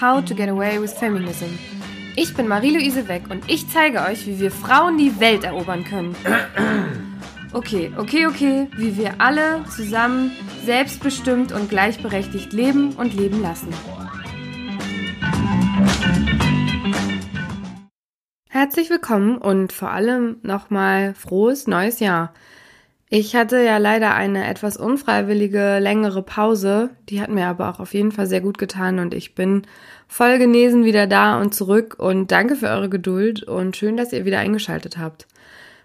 [0.00, 1.58] How to Get Away with Feminism.
[2.16, 6.14] Ich bin Marie-Louise Weck und ich zeige euch, wie wir Frauen die Welt erobern können.
[7.52, 10.32] Okay, okay, okay, wie wir alle zusammen
[10.64, 13.72] selbstbestimmt und gleichberechtigt leben und leben lassen.
[18.50, 22.34] Herzlich willkommen und vor allem nochmal frohes neues Jahr.
[23.08, 27.94] Ich hatte ja leider eine etwas unfreiwillige längere Pause, die hat mir aber auch auf
[27.94, 29.62] jeden Fall sehr gut getan und ich bin
[30.08, 34.24] voll genesen wieder da und zurück und danke für eure Geduld und schön, dass ihr
[34.24, 35.28] wieder eingeschaltet habt.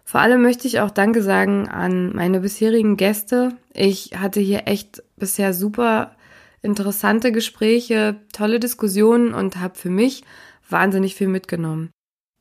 [0.03, 3.53] Vor allem möchte ich auch Danke sagen an meine bisherigen Gäste.
[3.71, 6.15] Ich hatte hier echt bisher super
[6.63, 10.23] interessante Gespräche, tolle Diskussionen und habe für mich
[10.67, 11.91] wahnsinnig viel mitgenommen.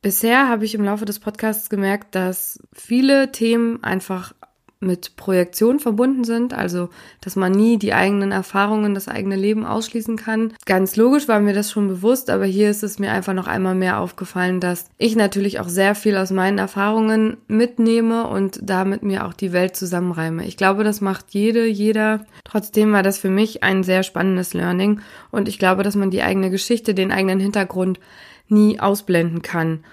[0.01, 4.33] Bisher habe ich im Laufe des Podcasts gemerkt, dass viele Themen einfach
[4.81, 6.89] mit Projektion verbunden sind, also
[7.21, 10.53] dass man nie die eigenen Erfahrungen, das eigene Leben ausschließen kann.
[10.65, 13.75] Ganz logisch war mir das schon bewusst, aber hier ist es mir einfach noch einmal
[13.75, 19.25] mehr aufgefallen, dass ich natürlich auch sehr viel aus meinen Erfahrungen mitnehme und damit mir
[19.25, 20.45] auch die Welt zusammenreime.
[20.45, 22.25] Ich glaube, das macht jede, jeder.
[22.43, 26.23] Trotzdem war das für mich ein sehr spannendes Learning und ich glaube, dass man die
[26.23, 27.99] eigene Geschichte, den eigenen Hintergrund
[28.47, 29.83] nie ausblenden kann.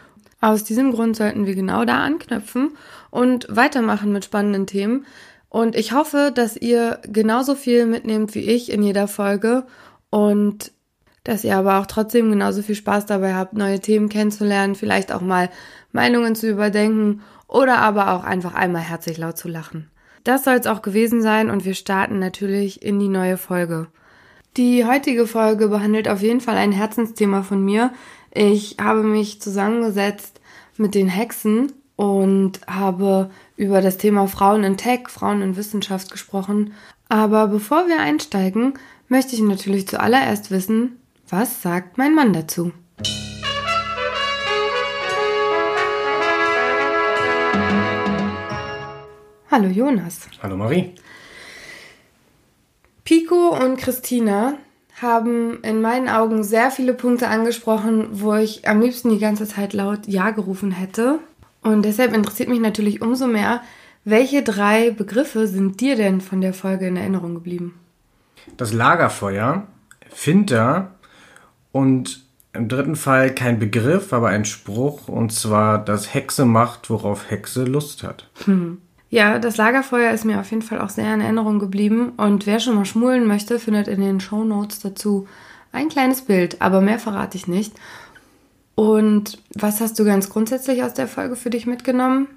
[0.41, 2.71] Aus diesem Grund sollten wir genau da anknüpfen
[3.11, 5.07] und weitermachen mit spannenden Themen.
[5.49, 9.65] Und ich hoffe, dass ihr genauso viel mitnehmt wie ich in jeder Folge
[10.11, 10.73] und
[11.25, 15.21] dass ihr aber auch trotzdem genauso viel Spaß dabei habt, neue Themen kennenzulernen, vielleicht auch
[15.21, 15.51] mal
[15.93, 19.91] Meinungen zu überdenken oder aber auch einfach einmal herzlich laut zu lachen.
[20.25, 23.89] Das soll es auch gewesen sein und wir starten natürlich in die neue Folge.
[24.57, 27.93] Die heutige Folge behandelt auf jeden Fall ein Herzensthema von mir.
[28.33, 30.41] Ich habe mich zusammengesetzt
[30.77, 36.73] mit den Hexen und habe über das Thema Frauen in Tech, Frauen in Wissenschaft gesprochen.
[37.09, 38.75] Aber bevor wir einsteigen,
[39.09, 42.71] möchte ich natürlich zuallererst wissen, was sagt mein Mann dazu?
[49.51, 50.29] Hallo Jonas.
[50.41, 50.95] Hallo Marie.
[53.03, 54.55] Pico und Christina
[55.03, 59.73] haben in meinen Augen sehr viele Punkte angesprochen, wo ich am liebsten die ganze Zeit
[59.73, 61.19] laut Ja gerufen hätte.
[61.63, 63.63] Und deshalb interessiert mich natürlich umso mehr,
[64.05, 67.75] welche drei Begriffe sind dir denn von der Folge in Erinnerung geblieben?
[68.57, 69.67] Das Lagerfeuer,
[70.09, 70.93] Finter
[71.73, 77.31] und im dritten Fall kein Begriff, aber ein Spruch, und zwar, dass Hexe macht, worauf
[77.31, 78.29] Hexe Lust hat.
[78.45, 78.79] Hm.
[79.11, 82.13] Ja, das Lagerfeuer ist mir auf jeden Fall auch sehr in Erinnerung geblieben.
[82.17, 85.27] Und wer schon mal schmulen möchte, findet in den Show Notes dazu
[85.73, 87.75] ein kleines Bild, aber mehr verrate ich nicht.
[88.79, 92.29] Und was hast du ganz grundsätzlich aus der Folge für dich mitgenommen?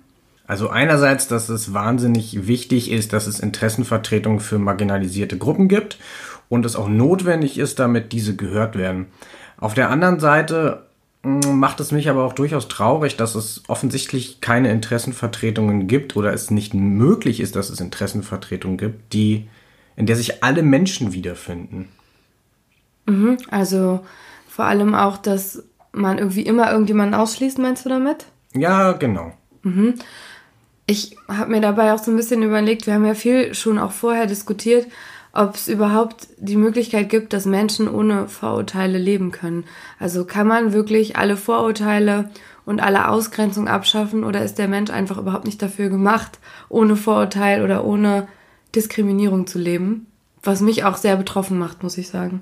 [0.48, 6.00] Also einerseits, dass es wahnsinnig wichtig ist, dass es Interessenvertretung für marginalisierte Gruppen gibt
[6.50, 9.06] und es auch notwendig ist, damit diese gehört werden.
[9.60, 10.88] Auf der anderen Seite
[11.22, 16.34] mm, macht es mich aber auch durchaus traurig, dass es offensichtlich keine Interessenvertretungen gibt oder
[16.34, 19.48] es nicht möglich ist, dass es Interessenvertretungen gibt, die
[19.96, 21.90] in der sich alle Menschen wiederfinden.
[23.06, 24.04] Mhm, also
[24.48, 28.26] vor allem auch, dass man irgendwie immer irgendjemanden ausschließt, meinst du damit?
[28.54, 29.34] Ja, genau.
[29.64, 29.96] Mhm.
[30.86, 33.92] Ich habe mir dabei auch so ein bisschen überlegt, wir haben ja viel schon auch
[33.92, 34.88] vorher diskutiert,
[35.34, 39.64] ob es überhaupt die Möglichkeit gibt, dass Menschen ohne Vorurteile leben können.
[40.00, 42.30] Also kann man wirklich alle Vorurteile
[42.66, 47.64] und alle Ausgrenzung abschaffen oder ist der Mensch einfach überhaupt nicht dafür gemacht, ohne Vorurteil
[47.64, 48.28] oder ohne
[48.76, 50.08] Diskriminierung zu leben?
[50.44, 52.42] Was mich auch sehr betroffen macht, muss ich sagen.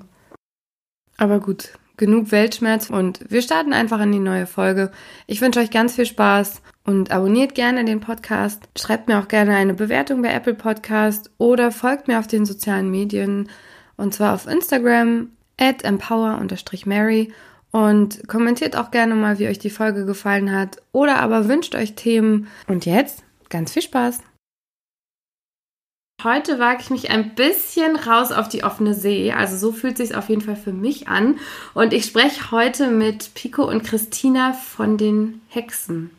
[1.16, 4.90] Aber gut, genug Weltschmerz und wir starten einfach in die neue Folge.
[5.28, 8.68] Ich wünsche euch ganz viel Spaß und abonniert gerne den Podcast.
[8.76, 12.90] Schreibt mir auch gerne eine Bewertung bei Apple Podcast oder folgt mir auf den sozialen
[12.90, 13.48] Medien
[13.96, 15.28] und zwar auf Instagram
[15.58, 17.32] at empower-mary
[17.70, 21.94] und kommentiert auch gerne mal, wie euch die Folge gefallen hat oder aber wünscht euch
[21.94, 22.48] Themen.
[22.66, 24.20] Und jetzt ganz viel Spaß!
[26.22, 29.32] Heute wage ich mich ein bisschen raus auf die offene See.
[29.32, 31.38] Also so fühlt sich auf jeden Fall für mich an.
[31.72, 36.10] Und ich spreche heute mit Pico und Christina von den Hexen.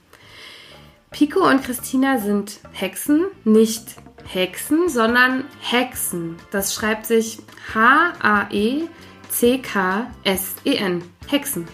[1.12, 3.84] Pico und Christina sind Hexen, nicht
[4.26, 6.38] Hexen, sondern Hexen.
[6.50, 7.38] Das schreibt sich
[7.76, 8.92] H-A-E-C-K-S-E-N.
[11.28, 11.68] Hexen.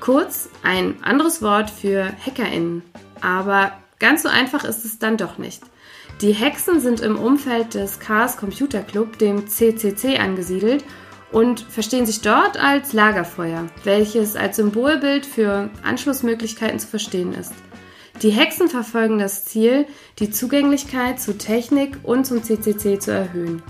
[0.00, 2.82] Kurz ein anderes Wort für HackerInnen.
[3.22, 5.62] Aber ganz so einfach ist es dann doch nicht.
[6.20, 10.84] Die Hexen sind im Umfeld des Chaos Computer Club, dem CCC, angesiedelt
[11.32, 17.54] und verstehen sich dort als Lagerfeuer, welches als Symbolbild für Anschlussmöglichkeiten zu verstehen ist.
[18.20, 19.86] Die Hexen verfolgen das Ziel,
[20.18, 23.62] die Zugänglichkeit zu Technik und zum CCC zu erhöhen.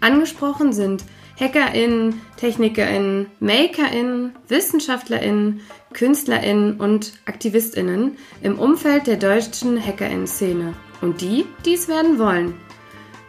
[0.00, 1.04] Angesprochen sind
[1.38, 5.60] HackerInnen, TechnikerInnen, MakerInnen, WissenschaftlerInnen,
[5.92, 10.74] KünstlerInnen und AktivistInnen im Umfeld der deutschen HackerInnen-Szene.
[11.00, 12.54] Und die, die es werden wollen.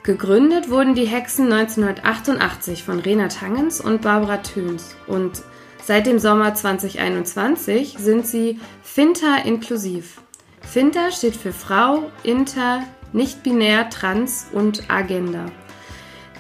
[0.04, 5.44] Gegründet wurden die Hexen 1988 von Rena Tangens und Barbara Töns und
[5.83, 10.21] seit dem Sommer 2021 sind sie Finta inklusiv.
[10.62, 15.45] Finta steht für Frau, Inter, nicht-binär, trans und Agenda.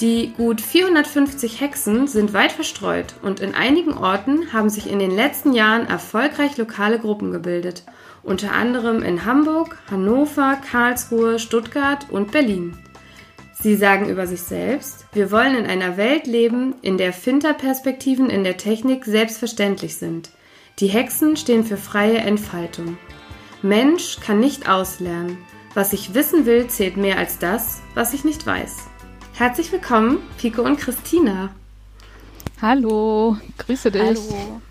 [0.01, 5.11] Die gut 450 Hexen sind weit verstreut und in einigen Orten haben sich in den
[5.11, 7.83] letzten Jahren erfolgreich lokale Gruppen gebildet,
[8.29, 12.77] unter anderem in Hamburg, Hannover, Karlsruhe, Stuttgart und Berlin.
[13.59, 18.43] Sie sagen über sich selbst, wir wollen in einer Welt leben, in der Finterperspektiven in
[18.43, 20.29] der Technik selbstverständlich sind.
[20.77, 22.97] Die Hexen stehen für freie Entfaltung.
[23.63, 25.39] Mensch kann nicht auslernen.
[25.73, 28.87] Was ich wissen will, zählt mehr als das, was ich nicht weiß.
[29.33, 31.49] Herzlich willkommen, Pico und Christina.
[32.61, 34.01] Hallo, grüße dich.
[34.01, 34.61] Hallo.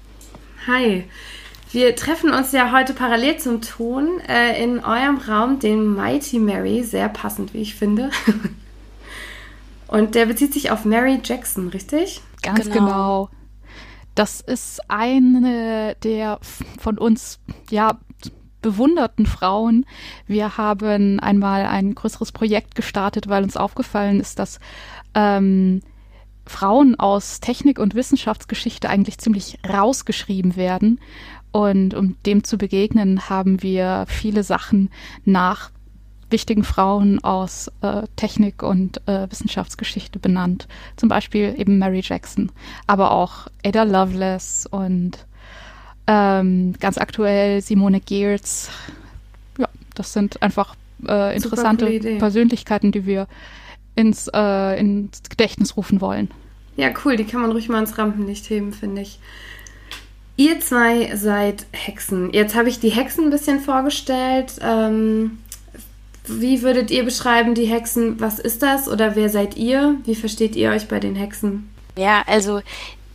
[0.68, 1.04] Hi.
[1.70, 6.82] Wir treffen uns ja heute parallel zum Ton äh, in eurem Raum, den Mighty Mary,
[6.82, 8.10] sehr passend, wie ich finde.
[9.86, 12.22] Und der bezieht sich auf Mary Jackson, richtig?
[12.42, 12.74] Ganz genau.
[12.74, 13.30] genau.
[14.14, 16.40] Das ist eine der
[16.78, 17.38] von uns
[17.70, 17.98] ja
[18.62, 19.86] bewunderten Frauen.
[20.26, 24.58] Wir haben einmal ein größeres Projekt gestartet, weil uns aufgefallen ist, dass
[25.14, 25.80] ähm,
[26.46, 30.98] Frauen aus Technik und Wissenschaftsgeschichte eigentlich ziemlich rausgeschrieben werden.
[31.52, 34.90] Und um dem zu begegnen, haben wir viele Sachen
[35.24, 35.70] nach
[36.30, 40.68] wichtigen Frauen aus äh, Technik und äh, Wissenschaftsgeschichte benannt.
[40.96, 42.52] Zum Beispiel eben Mary Jackson,
[42.86, 45.26] aber auch Ada Lovelace und
[46.06, 48.70] ähm, ganz aktuell Simone Geertz.
[49.58, 50.74] Ja, das sind einfach
[51.06, 51.86] äh, interessante
[52.18, 53.26] Persönlichkeiten, die wir
[53.94, 56.30] ins, äh, ins Gedächtnis rufen wollen.
[56.76, 59.18] Ja, cool, die kann man ruhig mal ins Rampenlicht heben, finde ich.
[60.38, 62.32] Ihr zwei seid Hexen.
[62.32, 64.52] Jetzt habe ich die Hexen ein bisschen vorgestellt.
[64.62, 65.38] Ähm,
[66.28, 68.20] wie würdet ihr beschreiben, die Hexen?
[68.20, 69.96] Was ist das oder wer seid ihr?
[70.04, 71.68] Wie versteht ihr euch bei den Hexen?
[71.96, 72.60] Ja, also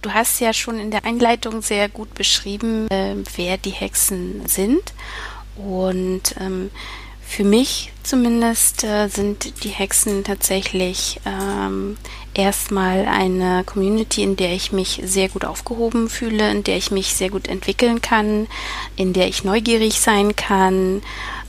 [0.02, 4.94] du hast ja schon in der Einleitung sehr gut beschrieben, äh, wer die Hexen sind.
[5.56, 6.72] Und ähm,
[7.26, 11.96] für mich zumindest äh, sind die Hexen tatsächlich ähm,
[12.34, 17.14] erstmal eine Community, in der ich mich sehr gut aufgehoben fühle, in der ich mich
[17.14, 18.48] sehr gut entwickeln kann,
[18.96, 21.02] in der ich neugierig sein kann,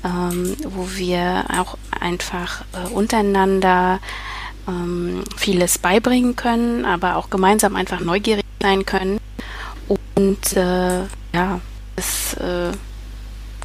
[0.05, 4.01] ähm, wo wir auch einfach äh, untereinander
[4.69, 9.21] ähm, vieles beibringen können, aber auch gemeinsam einfach neugierig sein können
[10.15, 11.03] und äh,
[11.33, 11.61] ja,
[11.97, 12.73] das äh,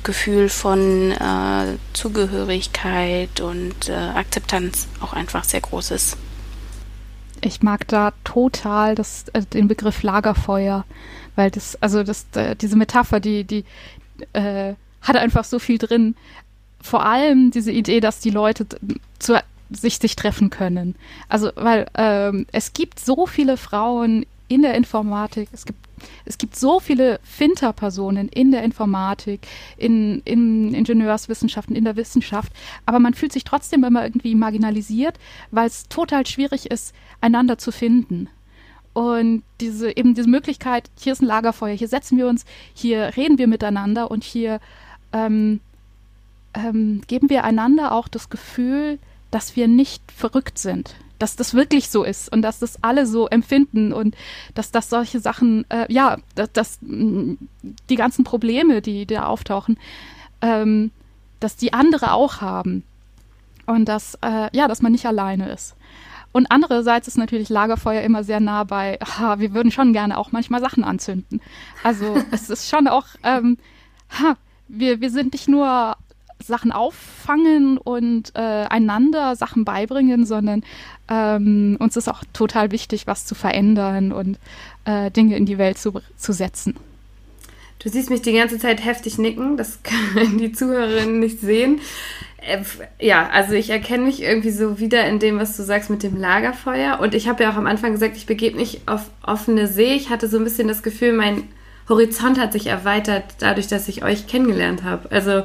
[0.03, 6.17] Gefühl von äh, Zugehörigkeit und äh, Akzeptanz auch einfach sehr groß ist.
[7.41, 10.85] Ich mag da total das, äh, den Begriff Lagerfeuer,
[11.35, 13.65] weil das, also das, äh, diese Metapher, die, die
[14.33, 16.15] äh, hat einfach so viel drin.
[16.81, 18.65] Vor allem diese Idee, dass die Leute
[19.19, 20.95] zu, sich sich treffen können.
[21.27, 25.79] Also, weil ähm, es gibt so viele Frauen in der Informatik, es gibt
[26.29, 29.47] es gibt so viele Finter-Personen in der Informatik,
[29.77, 32.53] in, in Ingenieurswissenschaften, in der Wissenschaft,
[32.85, 37.71] aber man fühlt sich trotzdem immer irgendwie marginalisiert, weil es total schwierig ist, einander zu
[37.71, 38.29] finden.
[38.93, 42.45] Und diese, eben diese Möglichkeit, hier ist ein Lagerfeuer, hier setzen wir uns,
[42.75, 44.59] hier reden wir miteinander und hier
[45.13, 45.59] ähm,
[46.53, 48.99] ähm, geben wir einander auch das Gefühl,
[49.31, 53.27] dass wir nicht verrückt sind, dass das wirklich so ist und dass das alle so
[53.27, 54.15] empfinden und
[54.55, 59.77] dass das solche Sachen, äh, ja, dass, dass die ganzen Probleme, die da auftauchen,
[60.41, 60.91] ähm,
[61.39, 62.83] dass die andere auch haben
[63.65, 65.75] und dass, äh, ja, dass man nicht alleine ist.
[66.31, 70.31] Und andererseits ist natürlich Lagerfeuer immer sehr nah bei, ha, wir würden schon gerne auch
[70.31, 71.41] manchmal Sachen anzünden.
[71.83, 73.57] Also es ist schon auch, ähm,
[74.19, 74.35] ha,
[74.67, 75.97] wir, wir sind nicht nur
[76.43, 80.63] Sachen auffangen und äh, einander Sachen beibringen, sondern
[81.09, 84.37] ähm, uns ist auch total wichtig, was zu verändern und
[84.85, 86.75] äh, Dinge in die Welt zu, zu setzen.
[87.79, 91.79] Du siehst mich die ganze Zeit heftig nicken, das können die Zuhörerinnen nicht sehen.
[92.41, 92.63] Äh,
[92.99, 96.17] ja, also ich erkenne mich irgendwie so wieder in dem, was du sagst mit dem
[96.17, 96.99] Lagerfeuer.
[96.99, 99.93] Und ich habe ja auch am Anfang gesagt, ich begebe mich auf offene See.
[99.95, 101.43] Ich hatte so ein bisschen das Gefühl, mein
[101.87, 105.11] Horizont hat sich erweitert dadurch, dass ich euch kennengelernt habe.
[105.11, 105.43] Also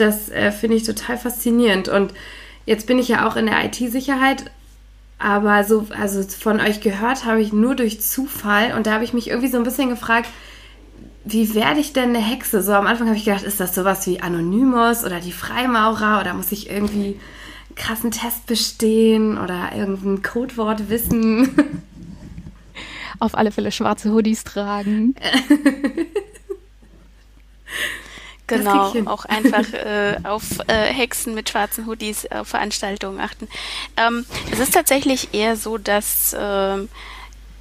[0.00, 1.88] das äh, finde ich total faszinierend.
[1.88, 2.14] Und
[2.66, 4.50] jetzt bin ich ja auch in der IT-Sicherheit,
[5.18, 8.74] aber so, also von euch gehört habe ich nur durch Zufall.
[8.76, 10.28] Und da habe ich mich irgendwie so ein bisschen gefragt,
[11.24, 12.62] wie werde ich denn eine Hexe?
[12.62, 16.34] So am Anfang habe ich gedacht, ist das sowas wie Anonymous oder die Freimaurer oder
[16.34, 17.18] muss ich irgendwie
[17.74, 21.50] krassen Test bestehen oder irgendein Codewort wissen.
[23.20, 25.14] Auf alle Fälle schwarze Hoodies tragen.
[28.48, 33.48] Genau, auch einfach äh, auf äh, Hexen mit schwarzen Hoodies auf Veranstaltungen achten.
[33.96, 36.78] Ähm, es ist tatsächlich eher so, dass äh,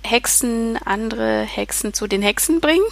[0.03, 2.86] Hexen andere Hexen zu den Hexen bringen.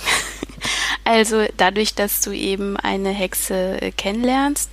[1.04, 4.70] also dadurch, dass du eben eine Hexe äh, kennenlernst.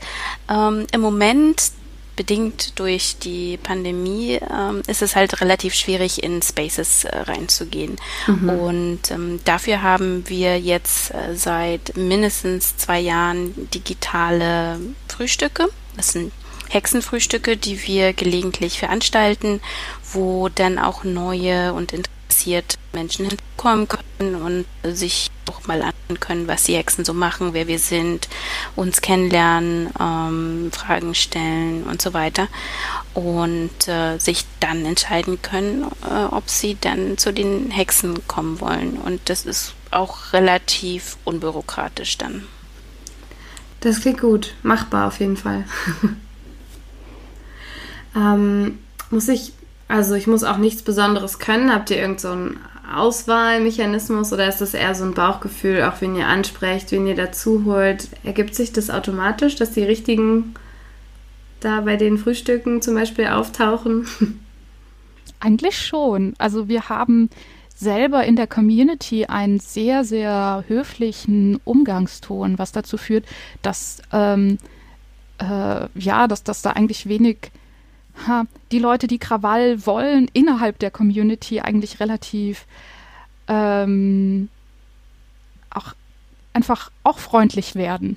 [0.50, 1.72] Ähm, Im Moment
[2.16, 7.96] bedingt durch die Pandemie ähm, ist es halt relativ schwierig, in Spaces äh, reinzugehen.
[8.26, 8.48] Mhm.
[8.48, 15.68] Und ähm, dafür haben wir jetzt äh, seit mindestens zwei Jahren digitale Frühstücke.
[15.96, 16.32] Das sind
[16.68, 19.60] Hexenfrühstücke, die wir gelegentlich veranstalten,
[20.12, 21.92] wo dann auch neue und
[22.32, 27.52] interessierte Menschen hinkommen können und sich auch mal anschauen können, was die Hexen so machen,
[27.52, 28.28] wer wir sind,
[28.74, 32.48] uns kennenlernen, ähm, Fragen stellen und so weiter
[33.12, 38.96] und äh, sich dann entscheiden können, äh, ob sie dann zu den Hexen kommen wollen.
[38.96, 42.46] Und das ist auch relativ unbürokratisch dann.
[43.80, 45.64] Das klingt gut, machbar auf jeden Fall.
[48.16, 48.78] ähm,
[49.10, 49.52] muss ich,
[49.92, 51.70] also ich muss auch nichts Besonderes können.
[51.70, 52.34] Habt ihr irgend so
[52.94, 57.66] Auswahlmechanismus oder ist das eher so ein Bauchgefühl, auch wenn ihr ansprecht, wen ihr dazu
[57.66, 58.08] holt?
[58.24, 60.54] Ergibt sich das automatisch, dass die richtigen
[61.60, 64.06] da bei den Frühstücken zum Beispiel auftauchen?
[65.40, 66.32] Eigentlich schon.
[66.38, 67.28] Also wir haben
[67.76, 73.26] selber in der Community einen sehr, sehr höflichen Umgangston, was dazu führt,
[73.60, 74.56] dass ähm,
[75.36, 77.50] äh, ja, dass, dass da eigentlich wenig
[78.26, 82.66] ha, die Leute, die Krawall wollen, innerhalb der Community eigentlich relativ
[83.48, 84.48] ähm,
[85.70, 85.94] auch
[86.52, 88.16] einfach auch freundlich werden.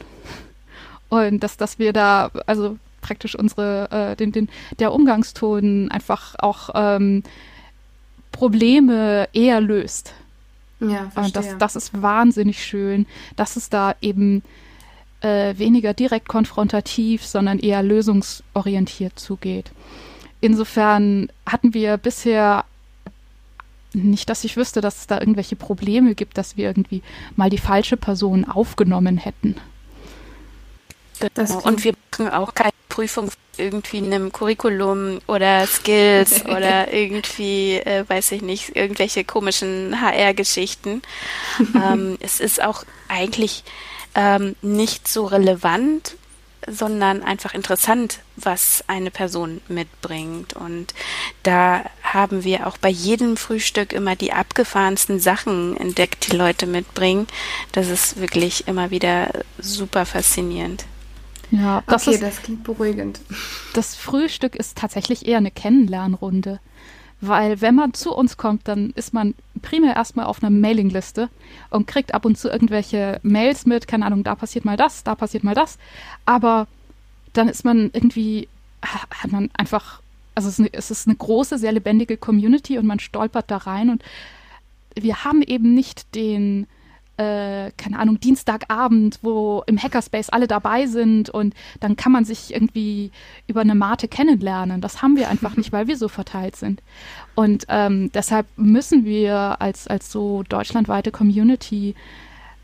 [1.10, 4.50] Und dass, dass wir da, also praktisch unsere, äh, den, den,
[4.80, 7.24] der Umgangston einfach auch ähm,
[8.32, 10.14] Probleme eher löst.
[10.80, 11.24] Ja, verstehe.
[11.24, 14.44] Und das, das ist wahnsinnig schön, dass es da eben
[15.25, 19.72] äh, weniger direkt konfrontativ, sondern eher lösungsorientiert zugeht.
[20.39, 22.65] Insofern hatten wir bisher
[23.94, 27.01] nicht, dass ich wüsste, dass es da irgendwelche Probleme gibt, dass wir irgendwie
[27.36, 29.55] mal die falsche Person aufgenommen hätten.
[31.20, 31.60] Genau.
[31.62, 38.03] Und wir machen auch keine Prüfung irgendwie in einem Curriculum oder Skills oder irgendwie, äh,
[38.08, 41.01] weiß ich nicht, irgendwelche komischen HR-Geschichten.
[41.75, 43.63] ähm, es ist auch eigentlich
[44.15, 46.15] ähm, nicht so relevant,
[46.67, 50.53] sondern einfach interessant, was eine Person mitbringt.
[50.53, 50.93] Und
[51.43, 57.27] da haben wir auch bei jedem Frühstück immer die abgefahrensten Sachen entdeckt, die Leute mitbringen.
[57.72, 59.29] Das ist wirklich immer wieder
[59.60, 60.86] super faszinierend.
[61.51, 63.19] Ja, das, okay, ist, das klingt beruhigend.
[63.74, 66.60] Das Frühstück ist tatsächlich eher eine Kennenlernrunde.
[67.22, 71.29] Weil wenn man zu uns kommt, dann ist man primär erstmal auf einer Mailingliste
[71.69, 75.15] und kriegt ab und zu irgendwelche Mails mit, keine Ahnung, da passiert mal das, da
[75.15, 75.77] passiert mal das.
[76.25, 76.67] Aber
[77.34, 78.48] dann ist man irgendwie,
[78.84, 80.01] hat man einfach,
[80.36, 84.03] also es ist, eine, große, sehr lebendige Community und man stolpert da rein und
[84.95, 86.67] wir haben eben nicht den,
[87.17, 92.53] äh, keine Ahnung, Dienstagabend, wo im Hackerspace alle dabei sind und dann kann man sich
[92.53, 93.12] irgendwie
[93.48, 94.81] über eine Mate kennenlernen.
[94.81, 96.81] Das haben wir einfach nicht, weil wir so verteilt sind.
[97.36, 101.95] Und ähm, deshalb müssen wir als, als so deutschlandweite Community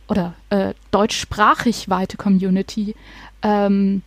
[0.08, 2.96] oder äh, deutschsprachig weite Community
[3.44, 4.02] ähm,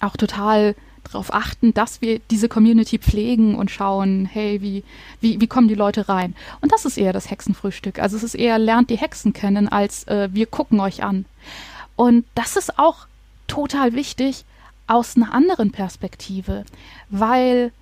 [0.00, 0.74] auch total
[1.08, 4.84] darauf achten, dass wir diese Community pflegen und schauen, hey, wie,
[5.20, 6.34] wie, wie kommen die Leute rein?
[6.60, 7.98] Und das ist eher das Hexenfrühstück.
[7.98, 11.24] Also es ist eher, lernt die Hexen kennen, als äh, wir gucken euch an.
[11.96, 13.06] Und das ist auch
[13.46, 14.44] total wichtig
[14.86, 16.64] aus einer anderen Perspektive,
[17.08, 17.72] weil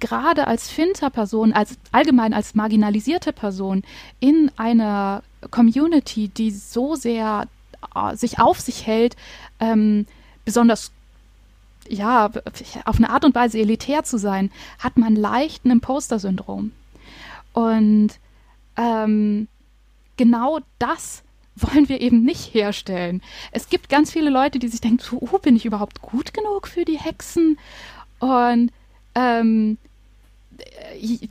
[0.00, 3.82] gerade als Finter-Person, als allgemein als marginalisierte Person
[4.18, 7.46] in einer Community, die so sehr
[7.94, 9.16] äh, sich auf sich hält,
[9.60, 10.06] ähm,
[10.44, 10.90] besonders
[11.90, 12.30] ja,
[12.84, 16.72] auf eine Art und Weise elitär zu sein, hat man leicht ein Imposter-Syndrom.
[17.52, 18.10] Und
[18.76, 19.48] ähm,
[20.16, 21.22] genau das
[21.56, 23.22] wollen wir eben nicht herstellen.
[23.52, 26.84] Es gibt ganz viele Leute, die sich denken, oh, bin ich überhaupt gut genug für
[26.84, 27.58] die Hexen?
[28.18, 28.70] Und
[29.14, 29.78] ähm,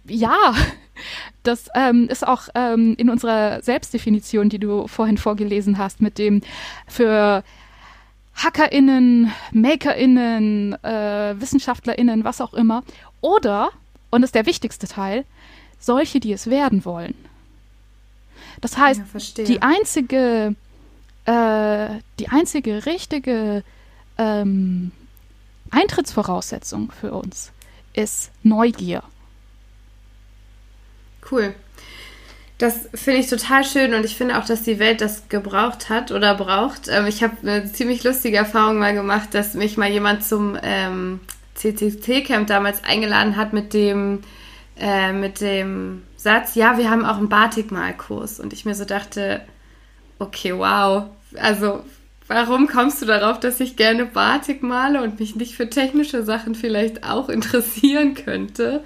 [0.05, 0.53] ja,
[1.43, 6.41] das ähm, ist auch ähm, in unserer Selbstdefinition, die du vorhin vorgelesen hast, mit dem
[6.87, 7.43] für
[8.43, 12.83] HackerInnen, MakerInnen, äh, WissenschaftlerInnen, was auch immer.
[13.21, 13.71] Oder,
[14.09, 15.25] und das ist der wichtigste Teil,
[15.79, 17.15] solche, die es werden wollen.
[18.61, 20.55] Das heißt, ja, die einzige,
[21.25, 21.87] äh,
[22.19, 23.63] die einzige richtige
[24.17, 24.91] ähm,
[25.71, 27.51] Eintrittsvoraussetzung für uns
[27.93, 29.03] ist Neugier.
[31.29, 31.53] Cool.
[32.59, 36.11] Das finde ich total schön und ich finde auch, dass die Welt das gebraucht hat
[36.11, 36.89] oder braucht.
[36.89, 41.21] Ähm, ich habe eine ziemlich lustige Erfahrung mal gemacht, dass mich mal jemand zum ähm,
[41.55, 44.23] CCC-Camp damals eingeladen hat mit dem,
[44.77, 48.41] äh, mit dem Satz, ja, wir haben auch einen Batikmalkurs.
[48.41, 49.39] Und ich mir so dachte,
[50.19, 51.05] okay, wow.
[51.37, 51.85] Also,
[52.27, 56.55] warum kommst du darauf, dass ich gerne Batik male und mich nicht für technische Sachen
[56.55, 58.83] vielleicht auch interessieren könnte?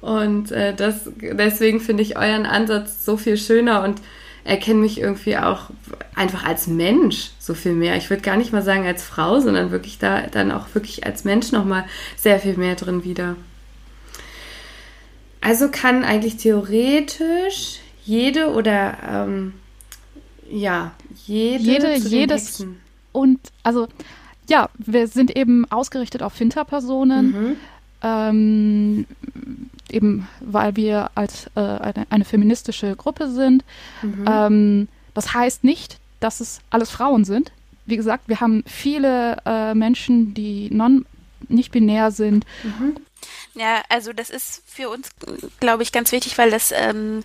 [0.00, 4.00] Und äh, das, deswegen finde ich euren Ansatz so viel schöner und
[4.44, 5.70] erkenne mich irgendwie auch
[6.14, 7.96] einfach als Mensch so viel mehr.
[7.96, 11.24] Ich würde gar nicht mal sagen als Frau, sondern wirklich da dann auch wirklich als
[11.24, 11.84] Mensch nochmal
[12.16, 13.36] sehr viel mehr drin wieder.
[15.40, 19.52] Also kann eigentlich theoretisch jede oder ähm,
[20.48, 20.92] ja,
[21.24, 22.64] jede, jede jedes
[23.12, 23.88] und also
[24.48, 27.26] ja, wir sind eben ausgerichtet auf Finterpersonen.
[27.26, 27.56] Mhm.
[28.02, 29.06] Ähm,
[29.90, 33.64] eben weil wir als äh, eine, eine, feministische Gruppe sind.
[34.02, 34.24] Mhm.
[34.28, 37.52] Ähm, das heißt nicht, dass es alles Frauen sind.
[37.86, 41.06] Wie gesagt, wir haben viele äh, Menschen, die non
[41.48, 42.44] nicht binär sind.
[42.64, 42.96] Mhm.
[43.54, 45.10] Ja, also das ist für uns,
[45.60, 47.22] glaube ich, ganz wichtig, weil das ähm,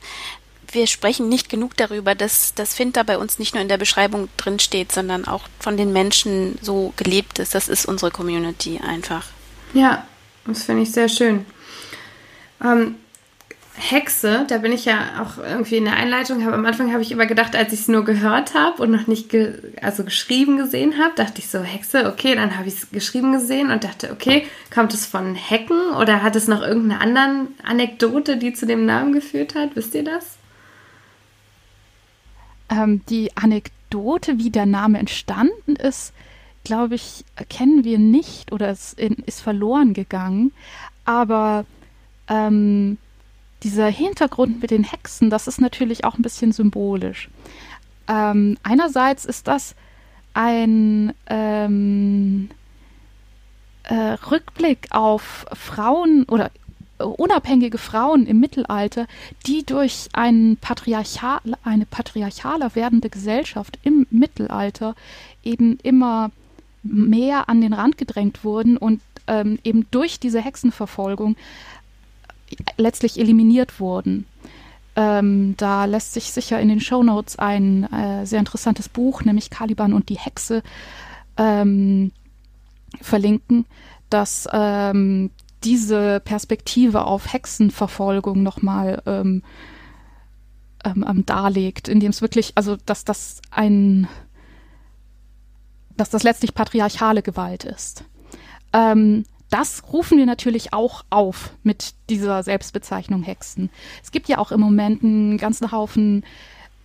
[0.73, 4.29] wir sprechen nicht genug darüber, dass das Finter bei uns nicht nur in der Beschreibung
[4.37, 7.55] drin steht, sondern auch von den Menschen so gelebt ist.
[7.55, 9.25] Das ist unsere Community einfach.
[9.73, 10.05] Ja,
[10.45, 11.45] das finde ich sehr schön.
[12.63, 12.95] Ähm,
[13.75, 17.11] Hexe, da bin ich ja auch irgendwie in der Einleitung, aber am Anfang habe ich
[17.11, 20.99] immer gedacht, als ich es nur gehört habe und noch nicht ge also geschrieben gesehen
[20.99, 24.45] habe, dachte ich so, Hexe, okay, dann habe ich es geschrieben gesehen und dachte, okay,
[24.73, 29.13] kommt es von Hecken oder hat es noch irgendeine andere Anekdote, die zu dem Namen
[29.13, 29.75] geführt hat?
[29.75, 30.37] Wisst ihr das?
[32.69, 36.13] Ähm, die Anekdote, wie der Name entstanden ist,
[36.63, 40.51] glaube ich, kennen wir nicht oder es ist verloren gegangen.
[41.05, 41.65] Aber
[42.27, 42.97] ähm,
[43.63, 47.29] dieser Hintergrund mit den Hexen, das ist natürlich auch ein bisschen symbolisch.
[48.07, 49.75] Ähm, einerseits ist das
[50.33, 52.49] ein ähm,
[53.83, 56.51] äh, Rückblick auf Frauen oder
[56.97, 59.07] unabhängige Frauen im Mittelalter,
[59.47, 64.95] die durch ein Patriarchal, eine patriarchaler werdende Gesellschaft im Mittelalter
[65.43, 66.31] eben immer
[66.83, 71.35] mehr an den Rand gedrängt wurden und ähm, eben durch diese Hexenverfolgung
[72.77, 74.25] letztlich eliminiert wurden.
[74.95, 79.49] Ähm, da lässt sich sicher in den Show Notes ein äh, sehr interessantes Buch, nämlich
[79.49, 80.63] Caliban und die Hexe,
[81.37, 82.11] ähm,
[82.99, 83.65] verlinken,
[84.09, 85.31] das ähm,
[85.63, 89.43] diese Perspektive auf Hexenverfolgung nochmal ähm,
[90.83, 94.07] ähm, darlegt, indem es wirklich, also dass das ein,
[95.95, 98.03] dass das letztlich patriarchale Gewalt ist.
[98.73, 103.69] Ähm, das rufen wir natürlich auch auf mit dieser Selbstbezeichnung Hexen.
[104.01, 106.23] Es gibt ja auch im Moment einen ganzen Haufen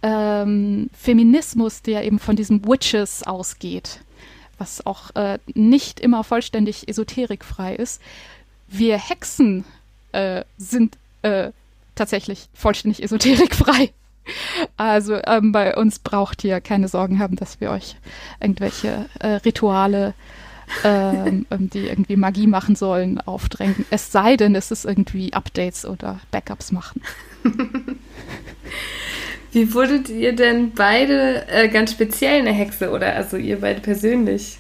[0.03, 4.01] ähm, Feminismus, der eben von diesem Witches ausgeht,
[4.59, 8.03] was auch äh, nicht immer vollständig esoterikfrei ist.
[8.69, 9.65] Wir Hexen
[10.13, 11.53] äh, sind äh,
[11.95, 13.93] tatsächlich vollständig esoterikfrei.
[14.77, 17.97] Also ähm, bei uns braucht ihr keine Sorgen haben, dass wir euch
[18.41, 20.15] irgendwelche äh, Rituale ähm,
[20.85, 23.87] ähm, die irgendwie Magie machen sollen, aufdrängen.
[23.91, 27.03] Es sei denn, es ist irgendwie Updates oder Backups machen.
[29.53, 34.59] Wie wurdet ihr denn beide äh, ganz speziell eine Hexe oder also ihr beide persönlich?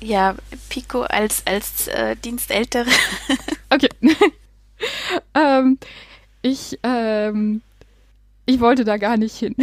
[0.00, 0.34] Ja,
[0.68, 2.90] Pico als, als äh, Dienstältere.
[3.70, 3.88] okay.
[5.34, 5.78] ähm,
[6.42, 7.62] ich, ähm,
[8.44, 9.56] ich wollte da gar nicht hin.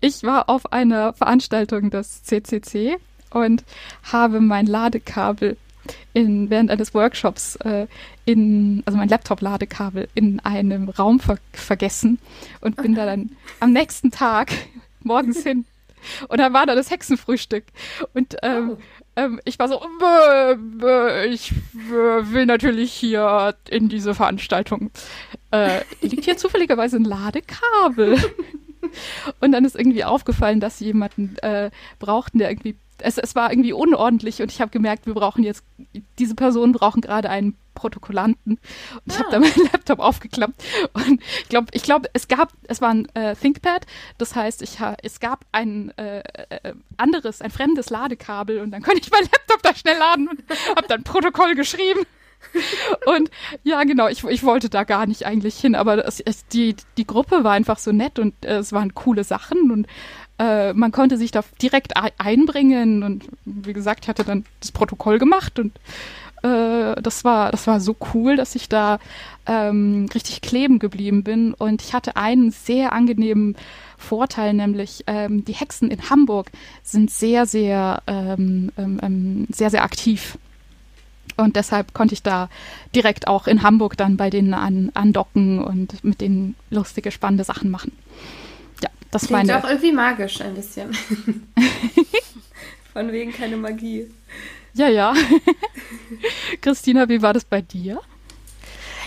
[0.00, 2.96] Ich war auf einer Veranstaltung des CCC
[3.30, 3.64] und
[4.10, 5.56] habe mein Ladekabel
[6.12, 7.86] in, während eines Workshops äh,
[8.24, 12.18] in, also mein Laptop-Ladekabel in einem Raum ver vergessen
[12.60, 14.52] und bin da dann am nächsten Tag
[15.02, 15.64] morgens hin.
[16.28, 17.64] Und dann war da das Hexenfrühstück.
[18.14, 18.78] Und ähm, oh.
[19.16, 24.90] ähm, ich war so, bäh, bäh, ich bäh, will natürlich hier in diese Veranstaltung.
[25.50, 28.16] Äh, liegt hier zufälligerweise ein Ladekabel.
[29.40, 33.50] Und dann ist irgendwie aufgefallen, dass sie jemanden äh, brauchten, der irgendwie es, es war
[33.50, 35.64] irgendwie unordentlich und ich habe gemerkt, wir brauchen jetzt,
[36.18, 38.58] diese Personen brauchen gerade einen Protokollanten.
[38.58, 39.18] Und ich ah.
[39.20, 43.08] habe da meinen Laptop aufgeklappt und ich glaube, ich glaube, es gab, es war ein
[43.14, 43.86] äh, ThinkPad,
[44.18, 49.00] das heißt, ich es gab ein äh, äh, anderes, ein fremdes Ladekabel und dann konnte
[49.00, 50.42] ich meinen Laptop da schnell laden und
[50.76, 52.00] habe dann Protokoll geschrieben.
[53.06, 53.30] und
[53.62, 57.06] ja, genau, ich, ich wollte da gar nicht eigentlich hin, aber es, es, die, die
[57.06, 59.86] Gruppe war einfach so nett und äh, es waren coole Sachen und
[60.38, 65.18] äh, man konnte sich da direkt einbringen und wie gesagt, ich hatte dann das Protokoll
[65.18, 65.72] gemacht und
[66.42, 68.98] äh, das war, das war so cool, dass ich da
[69.46, 71.54] ähm, richtig kleben geblieben bin.
[71.54, 73.56] Und ich hatte einen sehr angenehmen
[73.98, 76.50] Vorteil, nämlich ähm, die Hexen in Hamburg
[76.82, 80.38] sind sehr, sehr, ähm, ähm, ähm, sehr, sehr aktiv.
[81.36, 82.48] Und deshalb konnte ich da
[82.94, 87.70] direkt auch in Hamburg dann bei denen an, andocken und mit denen lustige, spannende Sachen
[87.70, 87.92] machen.
[88.82, 89.58] Ja, das Klingt meine.
[89.58, 90.96] auch irgendwie magisch ein bisschen.
[92.92, 94.06] Von wegen keine Magie.
[94.74, 95.14] Ja, ja.
[96.60, 98.00] Christina, wie war das bei dir?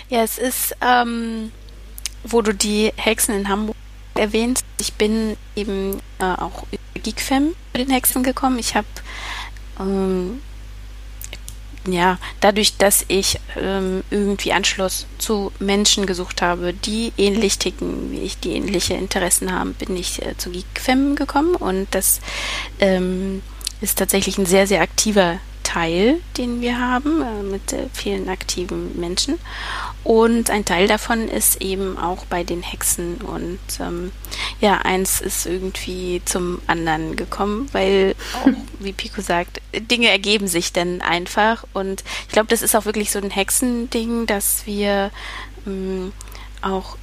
[0.10, 1.52] Ja, es ist, ähm,
[2.24, 3.76] wo du die Hexen in Hamburg
[4.16, 4.66] erwähnst.
[4.80, 8.60] Ich bin eben äh, auch über Geekfem bei den Hexen gekommen.
[8.60, 8.88] Ich habe
[9.80, 10.42] ähm,
[11.86, 18.20] ja, dadurch, dass ich ähm, irgendwie Anschluss zu Menschen gesucht habe, die ähnlich ticken wie
[18.20, 22.22] ich, die ähnliche Interessen haben, bin ich äh, zu Geekfem gekommen und das
[22.80, 23.42] ähm,
[23.82, 28.98] ist tatsächlich ein sehr, sehr aktiver Teil, den wir haben, äh, mit äh, vielen aktiven
[29.00, 29.40] Menschen.
[30.04, 33.22] Und ein Teil davon ist eben auch bei den Hexen.
[33.22, 34.12] Und ähm,
[34.60, 40.74] ja, eins ist irgendwie zum anderen gekommen, weil auch, wie Pico sagt, Dinge ergeben sich
[40.74, 41.66] dann einfach.
[41.74, 45.12] Und ich glaube, das ist auch wirklich so ein Hexending, dass wir
[45.66, 46.12] ähm,
[46.62, 46.98] auch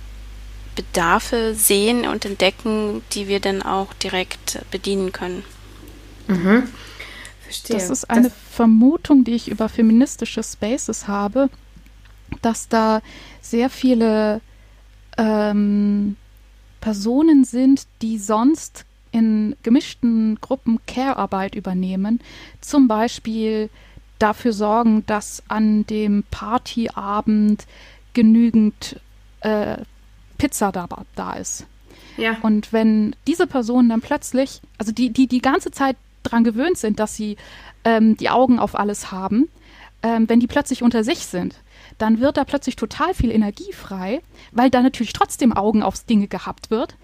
[0.76, 5.44] Bedarfe sehen und entdecken, die wir dann auch direkt bedienen können.
[6.26, 6.68] Mhm.
[7.42, 7.76] Verstehe.
[7.76, 11.50] Das ist eine das Vermutung, die ich über feministische Spaces habe,
[12.42, 13.02] dass da
[13.40, 14.40] sehr viele
[15.18, 16.16] ähm,
[16.80, 22.20] Personen sind, die sonst in gemischten Gruppen Care-Arbeit übernehmen.
[22.60, 23.70] Zum Beispiel
[24.18, 27.66] dafür sorgen, dass an dem Partyabend
[28.12, 29.00] genügend
[29.40, 29.78] äh,
[30.38, 31.66] Pizza da, da ist.
[32.16, 32.36] Ja.
[32.42, 36.98] Und wenn diese Personen dann plötzlich, also die, die die ganze Zeit daran gewöhnt sind,
[36.98, 37.36] dass sie
[37.84, 39.48] ähm, die Augen auf alles haben,
[40.02, 41.56] ähm, wenn die plötzlich unter sich sind,
[41.98, 44.20] dann wird da plötzlich total viel Energie frei,
[44.52, 46.96] weil da natürlich trotzdem Augen aufs Dinge gehabt wird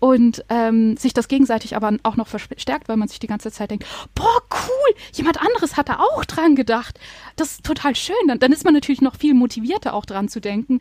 [0.00, 3.70] und ähm, sich das gegenseitig aber auch noch verstärkt, weil man sich die ganze Zeit
[3.70, 6.98] denkt, boah, cool, jemand anderes hat da auch dran gedacht.
[7.36, 8.16] Das ist total schön.
[8.26, 10.80] Dann, dann ist man natürlich noch viel motivierter auch dran zu denken,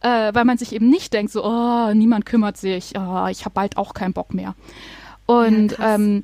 [0.00, 3.54] äh, weil man sich eben nicht denkt, so, oh, niemand kümmert sich, oh, ich habe
[3.54, 4.54] bald auch keinen Bock mehr.
[5.26, 6.22] Und ja, ähm,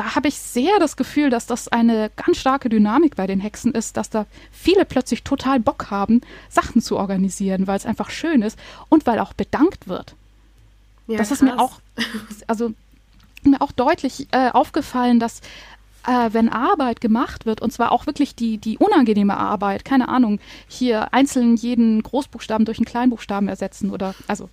[0.00, 3.72] da habe ich sehr das Gefühl, dass das eine ganz starke Dynamik bei den Hexen
[3.72, 8.40] ist, dass da viele plötzlich total Bock haben, Sachen zu organisieren, weil es einfach schön
[8.40, 8.58] ist
[8.88, 10.14] und weil auch bedankt wird.
[11.06, 11.32] Ja, das krass.
[11.32, 11.80] ist mir auch,
[12.46, 12.72] also
[13.42, 15.42] mir auch deutlich äh, aufgefallen, dass
[16.06, 20.40] äh, wenn Arbeit gemacht wird, und zwar auch wirklich die, die unangenehme Arbeit, keine Ahnung,
[20.66, 24.48] hier einzeln jeden Großbuchstaben durch einen Kleinbuchstaben ersetzen oder, also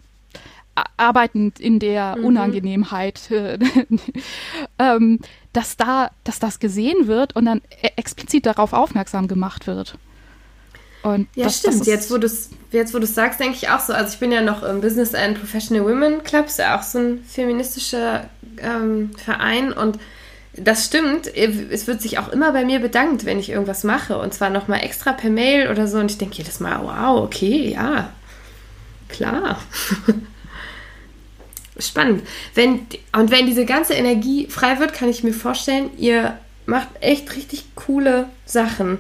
[0.98, 2.26] arbeitend in der mhm.
[2.26, 3.20] Unangenehmheit,
[4.80, 5.20] ähm,
[5.54, 9.98] dass da, dass das gesehen wird und dann e-, explizit darauf aufmerksam gemacht wird.
[11.04, 11.80] Und ja, das, stimmt.
[11.80, 13.94] Das jetzt, wo du es jetzt, wo du sagst, denke ich auch so.
[13.94, 17.00] Also ich bin ja noch im Business and Professional Women Club, ist ja auch so
[17.00, 20.00] ein feministischer ähm, Verein und
[20.58, 21.28] das stimmt.
[21.28, 24.18] Es wird sich auch immer bei mir bedankt, wenn ich irgendwas mache.
[24.18, 26.00] Und zwar nochmal extra per Mail oder so.
[26.00, 28.10] Und ich denke jedes Mal, wow, okay, ja,
[29.08, 29.60] klar.
[31.80, 32.24] Spannend.
[32.56, 37.36] Wenn, und wenn diese ganze Energie frei wird, kann ich mir vorstellen, ihr macht echt
[37.36, 39.00] richtig coole Sachen.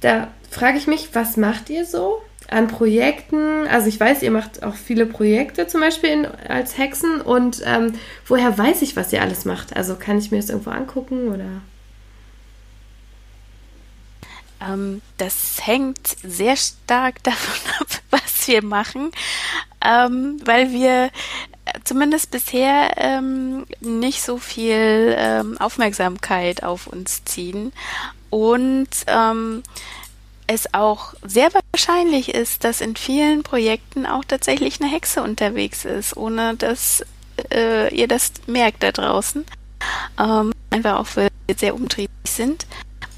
[0.00, 3.66] Da frage ich mich, was macht ihr so an Projekten?
[3.68, 7.94] Also ich weiß, ihr macht auch viele Projekte zum Beispiel in, als Hexen und ähm,
[8.26, 9.76] woher weiß ich, was ihr alles macht?
[9.76, 11.62] Also kann ich mir das irgendwo angucken oder?
[14.60, 19.10] Ähm, das hängt sehr stark davon ab, was wir machen,
[19.84, 21.10] ähm, weil wir
[21.84, 27.72] zumindest bisher ähm, nicht so viel ähm, Aufmerksamkeit auf uns ziehen
[28.30, 29.62] und ähm,
[30.46, 36.16] es auch sehr wahrscheinlich ist, dass in vielen Projekten auch tatsächlich eine Hexe unterwegs ist,
[36.16, 37.04] ohne dass
[37.52, 39.44] äh, ihr das merkt da draußen.
[40.18, 42.66] Ähm, einfach auch, weil wir sehr umtriebig sind.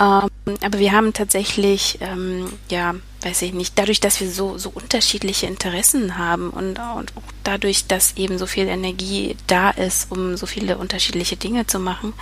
[0.00, 0.28] Ähm,
[0.62, 5.46] aber wir haben tatsächlich, ähm, ja, weiß ich nicht, dadurch, dass wir so, so unterschiedliche
[5.46, 10.46] Interessen haben und, und auch dadurch, dass eben so viel Energie da ist, um so
[10.46, 12.12] viele unterschiedliche Dinge zu machen,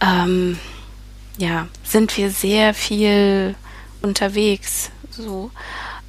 [0.00, 0.58] ähm,
[1.36, 3.54] ja, sind wir sehr viel
[4.02, 4.90] unterwegs.
[5.10, 5.50] So.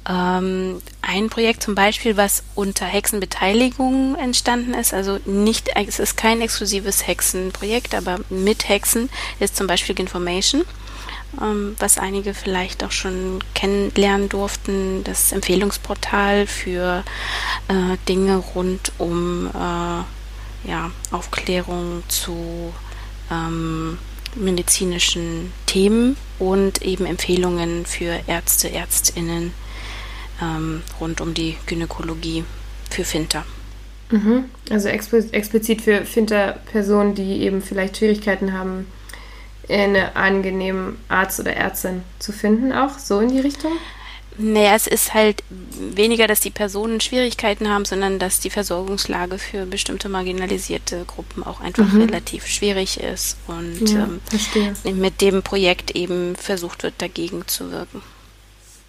[0.08, 6.40] Ähm, ein Projekt zum Beispiel, was unter Hexenbeteiligung entstanden ist, also nicht, es ist kein
[6.40, 10.64] exklusives Hexenprojekt, aber mit Hexen ist zum Beispiel Information
[11.40, 17.04] ähm, was einige vielleicht auch schon kennenlernen durften, das Empfehlungsportal für
[17.68, 22.72] äh, Dinge rund um äh, ja, Aufklärung zu
[23.30, 23.98] ähm,
[24.34, 29.52] medizinischen Themen und eben Empfehlungen für Ärzte, Ärztinnen
[30.40, 32.44] ähm, rund um die Gynäkologie
[32.90, 33.44] für Finter.
[34.10, 34.44] Mhm.
[34.70, 38.86] Also explizit für Finter-Personen, die eben vielleicht Schwierigkeiten haben,
[39.68, 43.72] einen angenehmen Arzt oder Ärztin zu finden, auch so in die Richtung?
[44.38, 49.66] Naja, es ist halt weniger, dass die Personen Schwierigkeiten haben, sondern dass die Versorgungslage für
[49.66, 52.02] bestimmte marginalisierte Gruppen auch einfach mhm.
[52.02, 54.08] relativ schwierig ist und ja,
[54.84, 58.02] ähm, mit dem Projekt eben versucht wird, dagegen zu wirken.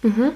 [0.02, 0.32] Mhm.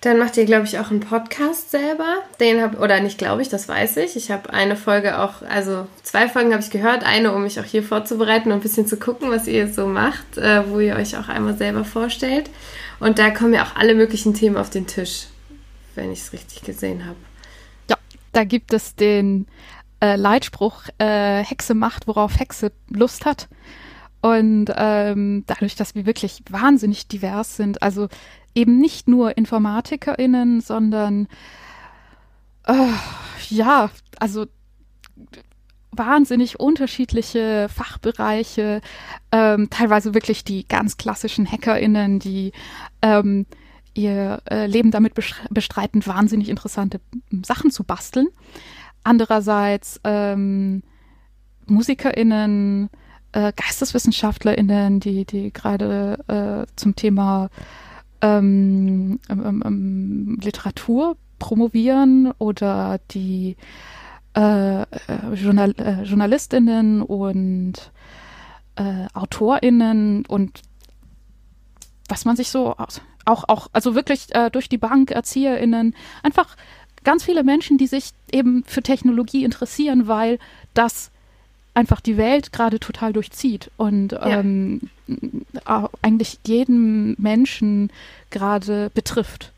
[0.00, 2.18] Dann macht ihr, glaube ich, auch einen Podcast selber.
[2.38, 4.14] Den habe oder nicht, glaube ich, das weiß ich.
[4.14, 7.04] Ich habe eine Folge auch, also zwei Folgen habe ich gehört.
[7.04, 10.38] Eine, um mich auch hier vorzubereiten und ein bisschen zu gucken, was ihr so macht,
[10.38, 12.48] äh, wo ihr euch auch einmal selber vorstellt.
[13.00, 15.26] Und da kommen ja auch alle möglichen Themen auf den Tisch,
[15.96, 17.16] wenn ich es richtig gesehen habe.
[17.90, 17.96] Ja,
[18.32, 19.46] da gibt es den
[20.00, 23.48] äh, Leitspruch, äh, Hexe macht, worauf Hexe Lust hat.
[24.20, 28.08] Und ähm, dadurch, dass wir wirklich wahnsinnig divers sind, also
[28.58, 31.28] eben nicht nur InformatikerInnen, sondern
[32.66, 32.92] äh,
[33.50, 34.46] ja, also
[35.92, 38.80] wahnsinnig unterschiedliche Fachbereiche,
[39.30, 42.52] ähm, teilweise wirklich die ganz klassischen HackerInnen, die
[43.00, 43.46] ähm,
[43.94, 45.14] ihr äh, Leben damit
[45.50, 47.00] bestreiten, wahnsinnig interessante
[47.44, 48.26] Sachen zu basteln.
[49.04, 50.82] Andererseits ähm,
[51.66, 52.90] MusikerInnen,
[53.32, 57.50] äh, GeisteswissenschaftlerInnen, die, die gerade äh, zum Thema
[58.20, 63.56] ähm, ähm, ähm, Literatur promovieren oder die
[64.36, 64.86] äh, äh,
[65.34, 67.92] Journal äh, Journalistinnen und
[68.76, 70.62] äh, AutorInnen und
[72.08, 72.74] was man sich so
[73.24, 76.56] auch, auch, also wirklich äh, durch die Bank, ErzieherInnen, einfach
[77.04, 80.38] ganz viele Menschen, die sich eben für Technologie interessieren, weil
[80.74, 81.10] das
[81.78, 84.40] einfach die Welt gerade total durchzieht und ja.
[84.40, 84.90] ähm,
[86.02, 87.90] eigentlich jeden Menschen
[88.30, 89.52] gerade betrifft.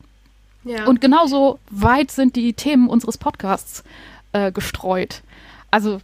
[0.64, 0.84] Ja.
[0.84, 3.82] Und genauso weit sind die Themen unseres Podcasts
[4.34, 5.22] äh, gestreut.
[5.70, 6.02] Also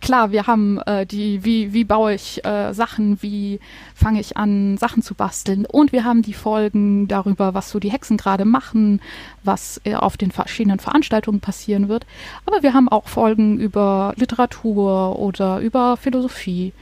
[0.00, 3.60] klar, wir haben äh, die, wie, wie baue ich äh, Sachen, wie
[3.94, 5.66] fange ich an, Sachen zu basteln.
[5.66, 9.00] Und wir haben die Folgen darüber, was so die Hexen gerade machen,
[9.42, 12.06] was äh, auf den verschiedenen Veranstaltungen passieren wird.
[12.46, 16.72] Aber wir haben auch Folgen über Literatur oder über Philosophie.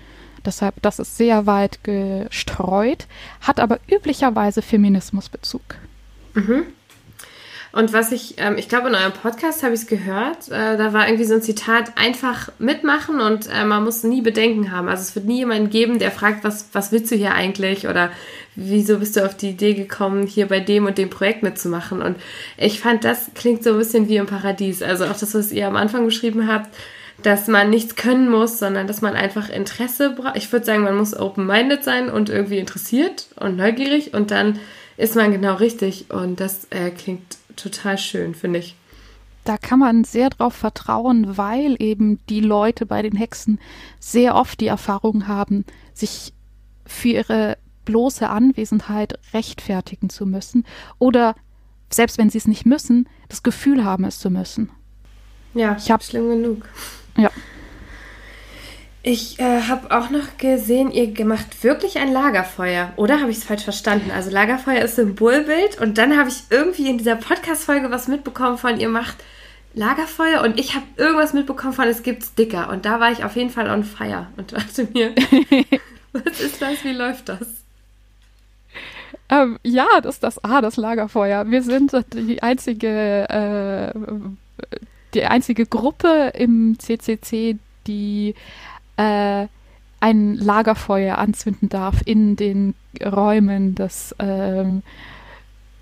[0.44, 3.06] Deshalb, das ist sehr weit gestreut,
[3.40, 5.62] hat aber üblicherweise Feminismusbezug.
[6.34, 6.66] Mhm.
[7.78, 10.92] Und was ich, ähm, ich glaube, in eurem Podcast habe ich es gehört, äh, da
[10.92, 14.88] war irgendwie so ein Zitat, einfach mitmachen und äh, man muss nie Bedenken haben.
[14.88, 18.10] Also es wird nie jemanden geben, der fragt, was, was willst du hier eigentlich oder
[18.56, 22.02] wieso bist du auf die Idee gekommen, hier bei dem und dem Projekt mitzumachen.
[22.02, 22.16] Und
[22.56, 24.82] ich fand, das klingt so ein bisschen wie im Paradies.
[24.82, 26.74] Also auch das, was ihr am Anfang beschrieben habt,
[27.22, 30.36] dass man nichts können muss, sondern dass man einfach Interesse braucht.
[30.36, 34.58] Ich würde sagen, man muss open-minded sein und irgendwie interessiert und neugierig und dann
[34.96, 36.06] ist man genau richtig.
[36.08, 38.76] Und das äh, klingt total schön, finde ich.
[39.44, 43.58] Da kann man sehr drauf vertrauen, weil eben die Leute bei den Hexen
[43.98, 46.34] sehr oft die Erfahrung haben, sich
[46.84, 50.66] für ihre bloße Anwesenheit rechtfertigen zu müssen
[50.98, 51.34] oder
[51.90, 54.70] selbst wenn sie es nicht müssen, das Gefühl haben, es zu müssen.
[55.54, 56.68] Ja, ich habe schlimm genug.
[57.16, 57.30] Ja.
[59.02, 62.92] Ich äh, habe auch noch gesehen, ihr macht wirklich ein Lagerfeuer.
[62.96, 64.10] Oder habe ich es falsch verstanden?
[64.10, 68.80] Also Lagerfeuer ist Symbolbild und dann habe ich irgendwie in dieser Podcast-Folge was mitbekommen von,
[68.80, 69.16] ihr macht
[69.74, 72.70] Lagerfeuer und ich habe irgendwas mitbekommen von, es gibt Sticker.
[72.70, 75.14] Und da war ich auf jeden Fall on fire und dachte mir,
[76.12, 76.82] was ist das?
[76.82, 77.46] Wie läuft das?
[79.30, 81.48] Ähm, ja, das ist das A, das Lagerfeuer.
[81.50, 84.78] Wir sind die einzige, äh,
[85.14, 88.34] die einzige Gruppe im CCC, die
[88.98, 89.46] äh,
[90.00, 94.82] ein Lagerfeuer anzünden darf in den Räumen des ähm,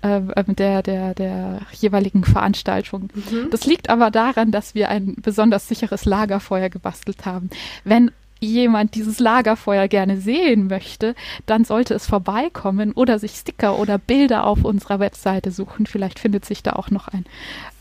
[0.01, 3.09] äh, der, der, der jeweiligen Veranstaltung.
[3.13, 3.49] Mhm.
[3.51, 7.49] Das liegt aber daran, dass wir ein besonders sicheres Lagerfeuer gebastelt haben.
[7.83, 11.15] Wenn jemand dieses Lagerfeuer gerne sehen möchte,
[11.47, 15.87] dann sollte es vorbeikommen oder sich Sticker oder Bilder auf unserer Webseite suchen.
[15.87, 17.25] Vielleicht findet sich da auch noch ein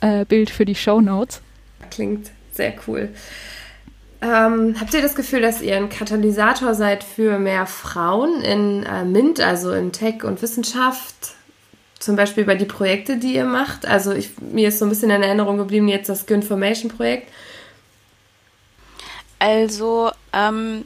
[0.00, 1.42] äh, Bild für die Show Notes.
[1.90, 3.10] Klingt sehr cool.
[4.22, 9.04] Ähm, habt ihr das Gefühl, dass ihr ein Katalysator seid für mehr Frauen in äh,
[9.04, 11.34] MINT, also in Tech und Wissenschaft?
[11.98, 13.86] Zum Beispiel über die Projekte, die ihr macht.
[13.86, 17.30] Also ich, mir ist so ein bisschen in Erinnerung geblieben jetzt das Ginformation-Projekt.
[19.38, 20.84] Also ähm,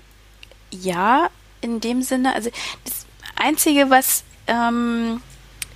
[0.70, 1.28] ja,
[1.60, 2.34] in dem Sinne.
[2.34, 2.50] Also
[2.84, 5.20] das Einzige, was ähm,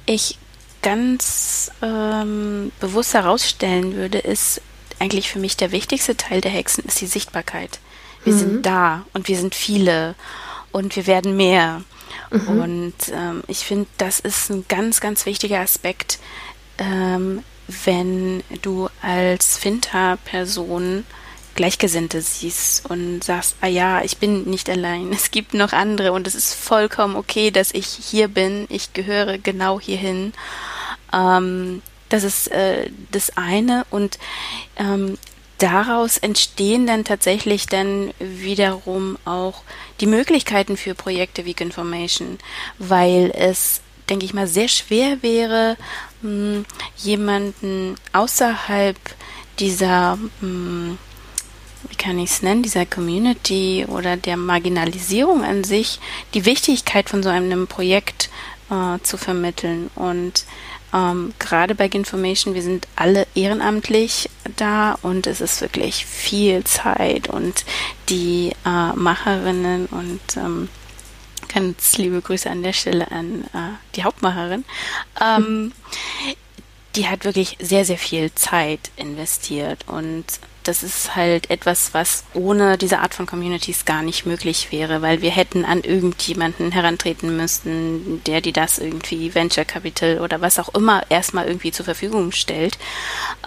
[0.07, 0.39] ich
[0.83, 4.61] ganz ähm, bewusst herausstellen würde, ist
[5.05, 7.79] eigentlich für mich der wichtigste Teil der Hexen ist die Sichtbarkeit.
[8.25, 8.39] Wir mhm.
[8.39, 10.15] sind da und wir sind viele
[10.73, 11.83] und wir werden mehr.
[12.31, 12.49] Mhm.
[12.49, 16.19] Und ähm, ich finde, das ist ein ganz, ganz wichtiger Aspekt,
[16.79, 17.43] ähm,
[17.85, 21.05] wenn du als Finta-Person
[21.55, 26.27] Gleichgesinnte siehst und sagst, ah ja, ich bin nicht allein, es gibt noch andere und
[26.27, 30.33] es ist vollkommen okay, dass ich hier bin, ich gehöre genau hierhin.
[31.13, 31.83] Ähm,
[32.15, 34.21] das ist äh, das eine und
[34.77, 35.19] ähm,
[35.59, 39.63] daraus entstehen dann tatsächlich dann wiederum auch
[40.01, 42.39] die Möglichkeiten für Projekte wie Information,
[42.79, 45.77] weil es, denke ich mal, sehr schwer wäre,
[46.23, 46.67] mh, hm,
[46.99, 48.97] jemanden außerhalb
[49.59, 50.99] dieser mh, hm,
[51.89, 55.99] wie kann ich es nennen, dieser Community oder der Marginalisierung an sich,
[56.33, 58.31] die Wichtigkeit von so einem Projekt
[58.71, 59.91] äh, zu vermitteln.
[59.95, 60.45] Und
[60.95, 67.29] ähm, gerade bei Information, wir sind alle ehrenamtlich da und es ist wirklich viel Zeit
[67.29, 67.65] und
[68.09, 70.69] die äh, Macherinnen und ähm,
[71.53, 74.65] ganz liebe Grüße an der Stelle an äh, die Hauptmacherin.
[75.21, 75.73] Ähm,
[76.97, 80.25] die hat wirklich sehr, sehr viel Zeit investiert und
[80.65, 85.23] das ist halt etwas, was ohne diese Art von Communities gar nicht möglich wäre, weil
[85.23, 90.75] wir hätten an irgendjemanden herantreten müssen, der die das irgendwie Venture Capital oder was auch
[90.75, 92.79] immer erstmal irgendwie zur Verfügung stellt.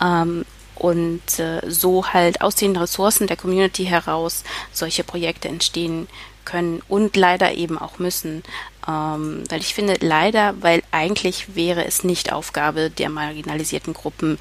[0.01, 6.07] Ähm, und äh, so halt aus den Ressourcen der Community heraus solche Projekte entstehen
[6.45, 8.43] können und leider eben auch müssen.
[8.87, 14.37] Ähm, weil ich finde, leider, weil eigentlich wäre es nicht Aufgabe der marginalisierten Gruppen,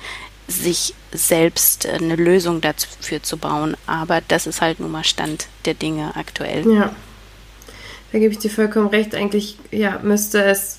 [0.49, 3.77] sich selbst eine Lösung dafür zu bauen.
[3.87, 6.71] Aber das ist halt nun mal Stand der Dinge aktuell.
[6.73, 6.95] Ja.
[8.13, 9.15] Da gebe ich dir vollkommen recht.
[9.15, 10.79] Eigentlich, ja, müsste es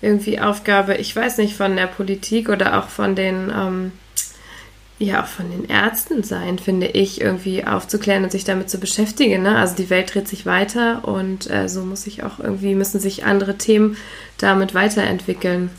[0.00, 3.92] irgendwie Aufgabe, ich weiß nicht, von der Politik oder auch von den, ähm,
[4.98, 9.42] ja, auch von den Ärzten sein, finde ich, irgendwie aufzuklären und sich damit zu beschäftigen.
[9.42, 9.56] Ne?
[9.56, 13.24] Also die Welt dreht sich weiter und äh, so muss sich auch irgendwie, müssen sich
[13.24, 13.96] andere Themen
[14.38, 15.70] damit weiterentwickeln.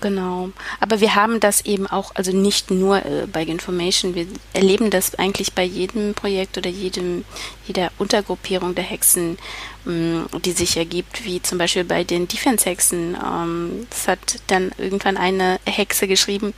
[0.00, 0.50] Genau.
[0.78, 5.16] Aber wir haben das eben auch, also nicht nur äh, bei Information, wir erleben das
[5.16, 7.24] eigentlich bei jedem Projekt oder jedem,
[7.66, 9.38] jeder Untergruppierung der Hexen,
[9.84, 13.16] mm, die sich ergibt, wie zum Beispiel bei den Defense-Hexen.
[13.16, 16.54] Ähm, das hat dann irgendwann eine Hexe geschrieben,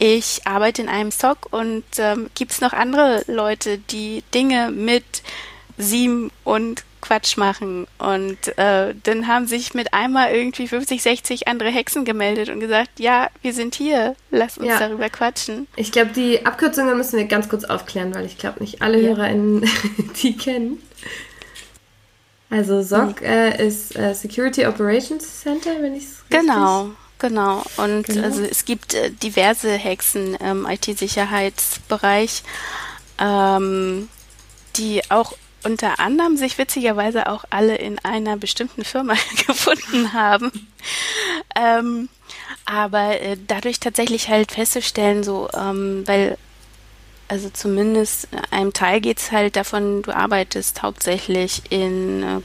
[0.00, 5.22] ich arbeite in einem Stock und ähm, gibt es noch andere Leute, die Dinge mit
[5.78, 7.88] Sieben und Quatsch machen.
[7.98, 13.00] Und äh, dann haben sich mit einmal irgendwie 50, 60 andere Hexen gemeldet und gesagt,
[13.00, 14.78] ja, wir sind hier, lass uns ja.
[14.78, 15.66] darüber quatschen.
[15.74, 19.08] Ich glaube, die Abkürzungen müssen wir ganz kurz aufklären, weil ich glaube, nicht alle ja.
[19.08, 19.68] HörerInnen
[20.22, 20.80] die kennen.
[22.48, 23.26] Also SOC mhm.
[23.26, 27.64] äh, ist äh, Security Operations Center, wenn ich es richtig Genau, genau.
[27.76, 28.22] Und genau.
[28.22, 32.44] also es gibt äh, diverse Hexen im IT-Sicherheitsbereich,
[33.18, 34.08] ähm,
[34.76, 39.14] die auch unter anderem sich witzigerweise auch alle in einer bestimmten Firma
[39.46, 40.50] gefunden haben.
[41.54, 42.08] Ähm,
[42.64, 46.38] aber äh, dadurch tatsächlich halt festzustellen, so, ähm, weil,
[47.28, 52.40] also zumindest einem Teil geht es halt davon, du arbeitest hauptsächlich in äh,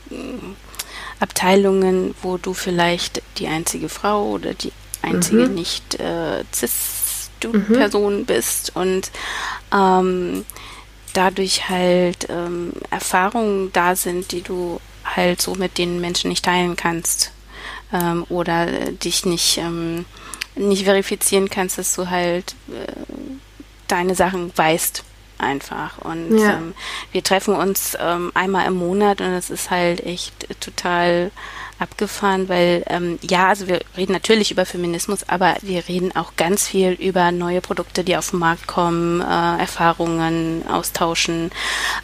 [1.19, 5.55] Abteilungen, wo du vielleicht die einzige Frau oder die einzige mhm.
[5.55, 8.25] nicht äh, cis-Person mhm.
[8.25, 9.11] bist und
[9.73, 10.45] ähm,
[11.15, 16.75] dadurch halt ähm, Erfahrungen da sind, die du halt so mit den Menschen nicht teilen
[16.75, 17.31] kannst
[17.93, 20.05] ähm, oder dich nicht, ähm,
[20.55, 22.91] nicht verifizieren kannst, dass du halt äh,
[23.87, 25.03] deine Sachen weißt
[25.37, 25.99] einfach.
[25.99, 26.53] Und ja.
[26.53, 26.73] ähm,
[27.11, 31.31] wir treffen uns ähm, einmal im Monat und das ist halt echt total
[31.79, 36.67] abgefahren, weil ähm, ja, also wir reden natürlich über Feminismus, aber wir reden auch ganz
[36.67, 41.51] viel über neue Produkte, die auf den Markt kommen, äh, Erfahrungen austauschen,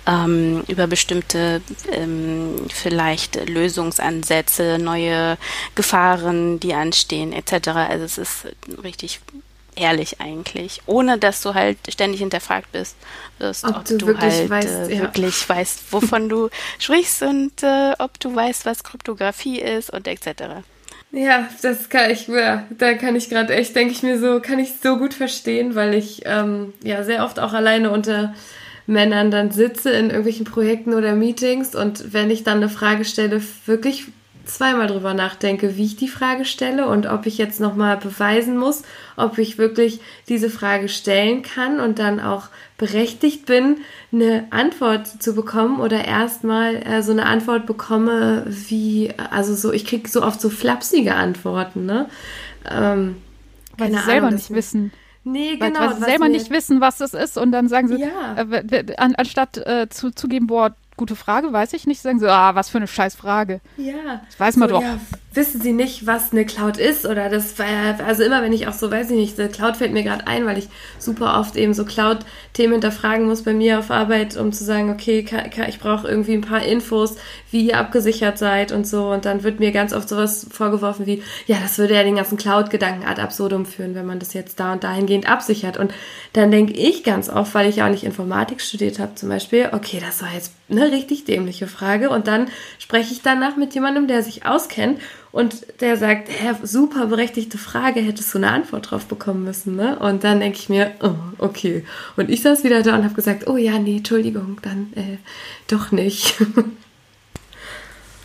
[0.06, 5.38] ähm, über bestimmte ähm, vielleicht Lösungsansätze, neue
[5.76, 7.70] Gefahren, die anstehen, etc.
[7.70, 8.48] Also es ist
[8.84, 9.22] richtig
[9.76, 12.96] ehrlich eigentlich, ohne dass du halt ständig hinterfragt bist,
[13.40, 15.02] wirst, ob, ob du, du wirklich halt weißt, äh, ja.
[15.02, 20.64] wirklich weißt, wovon du sprichst und äh, ob du weißt, was Kryptographie ist und etc.
[21.12, 24.60] Ja, das kann ich, ja, da kann ich gerade echt, denke ich mir so, kann
[24.60, 28.34] ich so gut verstehen, weil ich ähm, ja sehr oft auch alleine unter
[28.88, 33.42] Männern dann sitze in irgendwelchen Projekten oder Meetings und wenn ich dann eine Frage stelle,
[33.66, 34.06] wirklich
[34.46, 38.84] zweimal drüber nachdenke, wie ich die Frage stelle und ob ich jetzt nochmal beweisen muss,
[39.16, 43.78] ob ich wirklich diese Frage stellen kann und dann auch berechtigt bin,
[44.12, 49.86] eine Antwort zu bekommen oder erstmal äh, so eine Antwort bekomme, wie, also so, ich
[49.86, 52.10] kriege so oft so flapsige Antworten, ne?
[52.70, 53.18] Ähm,
[53.78, 54.92] Weil sie selber nicht wissen.
[55.24, 55.80] Nee, genau.
[55.80, 58.36] Weil, weil sie selber nicht wissen, was das ist und dann sagen sie, ja.
[58.38, 62.54] äh, an, anstatt äh, zu, zugeben, boah, gute Frage, weiß ich nicht, sagen sie, ah,
[62.54, 63.60] was für eine scheiß Frage.
[63.76, 64.22] Ja.
[64.28, 64.84] Das weiß man so, doch.
[64.84, 65.00] Ja,
[65.34, 67.56] wissen sie nicht, was eine Cloud ist oder das,
[68.06, 70.58] also immer wenn ich auch so, weiß ich nicht, Cloud fällt mir gerade ein, weil
[70.58, 70.68] ich
[71.00, 75.26] super oft eben so Cloud-Themen hinterfragen muss bei mir auf Arbeit, um zu sagen, okay,
[75.70, 77.16] ich brauche irgendwie ein paar Infos,
[77.50, 79.10] wie ihr abgesichert seid und so.
[79.10, 82.38] Und dann wird mir ganz oft sowas vorgeworfen wie, ja, das würde ja den ganzen
[82.38, 85.78] Cloud-Gedanken ad absurdum führen, wenn man das jetzt da und dahingehend absichert.
[85.78, 85.94] Und
[86.34, 89.70] dann denke ich ganz oft, weil ich ja auch nicht Informatik studiert habe zum Beispiel,
[89.72, 92.10] okay, das war jetzt eine richtig dämliche Frage.
[92.10, 92.48] Und dann
[92.80, 95.00] spreche ich danach mit jemandem, der sich auskennt
[95.32, 99.98] und der sagt, hä, super berechtigte Frage, hättest du eine Antwort drauf bekommen müssen, ne?
[100.00, 101.86] Und dann denke ich mir, oh, okay.
[102.18, 105.18] Und ich saß wieder da und habe gesagt, oh ja, nee, Entschuldigung, dann äh,
[105.68, 106.36] doch nicht.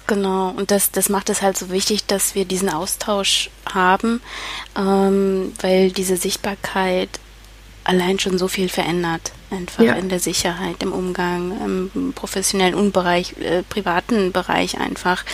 [0.09, 4.21] Genau, und das, das macht es halt so wichtig, dass wir diesen Austausch haben,
[4.77, 7.09] ähm, weil diese Sichtbarkeit
[7.83, 9.95] allein schon so viel verändert, einfach ja.
[9.95, 15.25] in der Sicherheit, im Umgang, im professionellen und Bereich, äh, privaten Bereich einfach,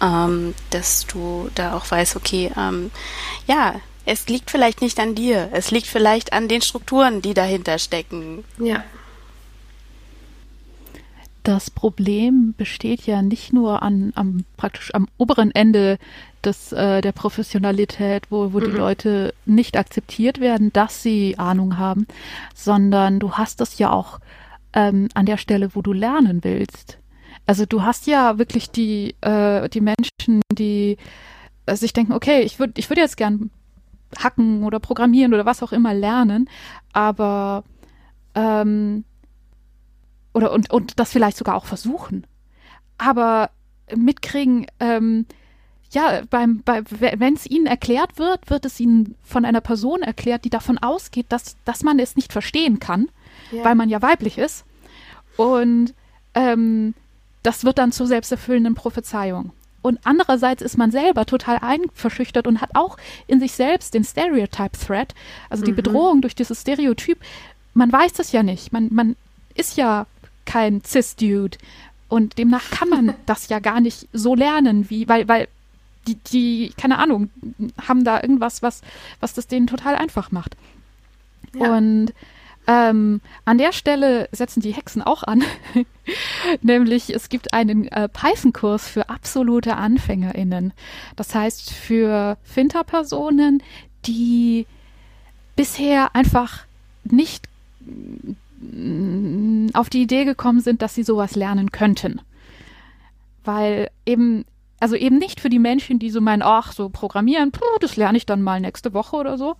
[0.00, 2.90] ähm, dass du da auch weißt, okay, ähm,
[3.46, 7.78] ja, es liegt vielleicht nicht an dir, es liegt vielleicht an den Strukturen, die dahinter
[7.78, 8.44] stecken.
[8.58, 8.82] Ja.
[11.42, 15.98] Das Problem besteht ja nicht nur an, am praktisch am oberen Ende
[16.48, 18.64] des, äh, der Professionalität, wo, wo mhm.
[18.64, 22.06] die Leute nicht akzeptiert werden, dass sie Ahnung haben,
[22.54, 24.18] sondern du hast das ja auch
[24.72, 26.98] ähm, an der Stelle, wo du lernen willst.
[27.46, 30.96] Also du hast ja wirklich die, äh, die Menschen, die
[31.66, 33.50] äh, sich denken, okay, ich würde ich würd jetzt gern
[34.18, 36.48] hacken oder programmieren oder was auch immer lernen,
[36.92, 37.64] aber
[38.34, 39.04] ähm,
[40.32, 42.26] oder und, und das vielleicht sogar auch versuchen.
[42.98, 43.50] Aber
[43.94, 45.26] mitkriegen, ähm,
[45.90, 50.44] ja, beim, bei, wenn es ihnen erklärt wird, wird es ihnen von einer Person erklärt,
[50.44, 53.08] die davon ausgeht, dass, dass man es nicht verstehen kann,
[53.50, 53.64] ja.
[53.64, 54.64] weil man ja weiblich ist.
[55.36, 55.94] Und
[56.34, 56.94] ähm,
[57.42, 59.52] das wird dann zur selbsterfüllenden Prophezeiung.
[59.80, 65.14] Und andererseits ist man selber total einverschüchtert und hat auch in sich selbst den Stereotype-Threat,
[65.48, 65.76] also die mhm.
[65.76, 67.18] Bedrohung durch dieses Stereotyp.
[67.72, 68.72] Man weiß das ja nicht.
[68.72, 69.16] Man, man
[69.54, 70.06] ist ja
[70.44, 71.56] kein Cis-Dude.
[72.08, 75.48] Und demnach kann man das ja gar nicht so lernen, wie, weil, weil
[76.08, 77.30] die, die, keine Ahnung,
[77.86, 78.82] haben da irgendwas, was,
[79.20, 80.56] was das denen total einfach macht.
[81.54, 81.76] Ja.
[81.76, 82.12] Und
[82.66, 85.42] ähm, an der Stelle setzen die Hexen auch an.
[86.62, 90.72] Nämlich, es gibt einen äh, Python-Kurs für absolute AnfängerInnen.
[91.16, 93.62] Das heißt, für Finter-Personen,
[94.04, 94.66] die
[95.56, 96.66] bisher einfach
[97.04, 97.48] nicht
[98.60, 102.20] mm, auf die Idee gekommen sind, dass sie sowas lernen könnten.
[103.44, 104.44] Weil eben
[104.80, 108.18] also eben nicht für die Menschen, die so meinen, ach, so programmieren, puh, das lerne
[108.18, 109.56] ich dann mal nächste Woche oder so,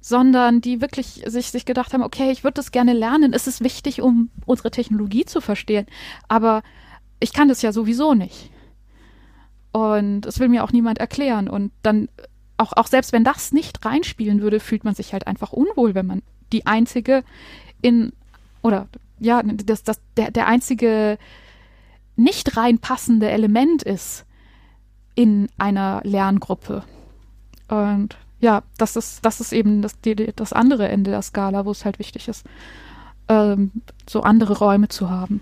[0.00, 3.62] sondern die wirklich sich, sich gedacht haben, okay, ich würde das gerne lernen, es ist
[3.62, 5.86] wichtig, um unsere Technologie zu verstehen,
[6.28, 6.62] aber
[7.20, 8.50] ich kann das ja sowieso nicht.
[9.72, 11.48] Und es will mir auch niemand erklären.
[11.48, 12.08] Und dann,
[12.56, 16.06] auch, auch selbst wenn das nicht reinspielen würde, fühlt man sich halt einfach unwohl, wenn
[16.06, 17.24] man die einzige
[17.82, 18.12] in,
[18.62, 18.88] oder
[19.18, 21.18] ja, das, das, der, der einzige
[22.16, 24.25] nicht reinpassende Element ist
[25.16, 26.84] in einer Lerngruppe.
[27.68, 31.72] Und ja, das ist, das ist eben das, die, das andere Ende der Skala, wo
[31.72, 32.44] es halt wichtig ist,
[33.28, 33.72] ähm,
[34.08, 35.40] so andere Räume zu haben.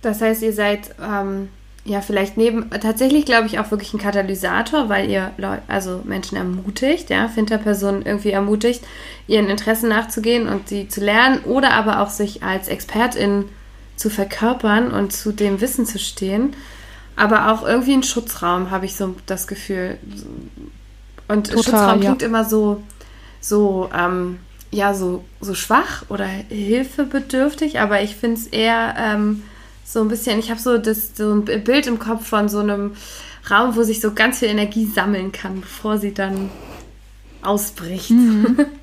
[0.00, 1.48] Das heißt, ihr seid ähm,
[1.84, 6.36] ja vielleicht neben, tatsächlich glaube ich auch wirklich ein Katalysator, weil ihr Leu also Menschen
[6.36, 8.86] ermutigt, ja, Finterpersonen irgendwie ermutigt,
[9.26, 13.46] ihren Interessen nachzugehen und sie zu lernen oder aber auch sich als Expertin
[13.96, 16.54] zu verkörpern und zu dem Wissen zu stehen
[17.18, 19.98] aber auch irgendwie ein Schutzraum, habe ich so das Gefühl.
[21.26, 22.28] Und Total, Schutzraum klingt ja.
[22.28, 22.82] immer so,
[23.40, 24.38] so, ähm,
[24.70, 29.42] ja, so, so schwach oder hilfebedürftig, aber ich finde es eher ähm,
[29.84, 32.92] so ein bisschen, ich habe so, das, so ein Bild im Kopf von so einem
[33.50, 36.50] Raum, wo sich so ganz viel Energie sammeln kann, bevor sie dann
[37.42, 38.10] ausbricht.
[38.10, 38.66] Mhm.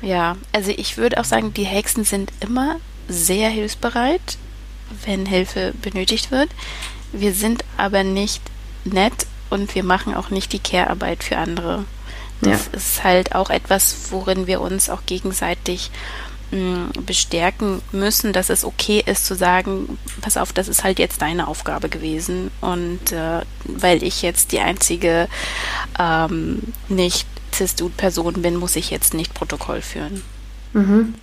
[0.00, 2.76] Ja, also ich würde auch sagen, die Hexen sind immer
[3.08, 4.38] sehr hilfsbereit
[5.04, 6.48] wenn Hilfe benötigt wird.
[7.12, 8.42] Wir sind aber nicht
[8.84, 11.84] nett und wir machen auch nicht die Care-Arbeit für andere.
[12.40, 12.76] Das ja.
[12.76, 15.90] ist halt auch etwas, worin wir uns auch gegenseitig
[16.50, 20.98] mh, mm, bestärken müssen, dass es okay ist zu sagen, pass auf, das ist halt
[20.98, 25.28] jetzt deine Aufgabe gewesen und äh, weil ich jetzt die einzige
[25.98, 30.22] ähm, nicht Cis-Dude-Person bin, muss ich jetzt nicht Protokoll führen.
[30.72, 31.14] Mhm.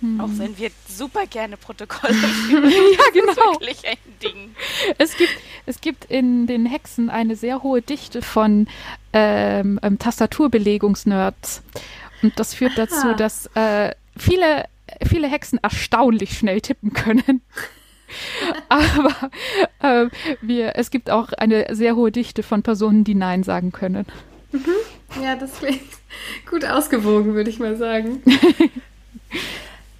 [0.00, 0.20] Mhm.
[0.20, 2.70] Auch wenn wir super gerne Protokolle führen.
[2.70, 3.26] ja, genau.
[3.26, 4.54] Das ist wirklich ein Ding.
[4.98, 5.36] Es gibt,
[5.66, 8.66] es gibt in den Hexen eine sehr hohe Dichte von,
[9.12, 11.62] äh, ähm, ähm, Tastaturbelegungsnerds.
[12.22, 14.64] Und das führt dazu, dass äh, viele,
[15.06, 17.42] viele Hexen erstaunlich schnell tippen können.
[18.68, 19.30] Aber
[19.80, 20.08] äh,
[20.40, 24.06] wir, es gibt auch eine sehr hohe Dichte von Personen, die Nein sagen können.
[24.52, 25.22] Mhm.
[25.22, 25.80] Ja, das klingt
[26.50, 28.22] gut ausgewogen, würde ich mal sagen.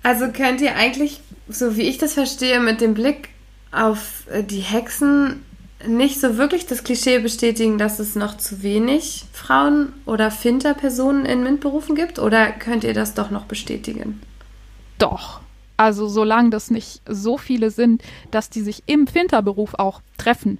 [0.08, 3.28] Also könnt ihr eigentlich, so wie ich das verstehe, mit dem Blick
[3.70, 5.44] auf äh, die Hexen
[5.86, 11.42] nicht so wirklich das Klischee bestätigen, dass es noch zu wenig Frauen oder Finterpersonen in
[11.42, 12.18] MINT-Berufen gibt?
[12.18, 14.22] Oder könnt ihr das doch noch bestätigen?
[14.96, 15.40] Doch.
[15.76, 20.58] Also solange das nicht so viele sind, dass die sich im Finterberuf auch treffen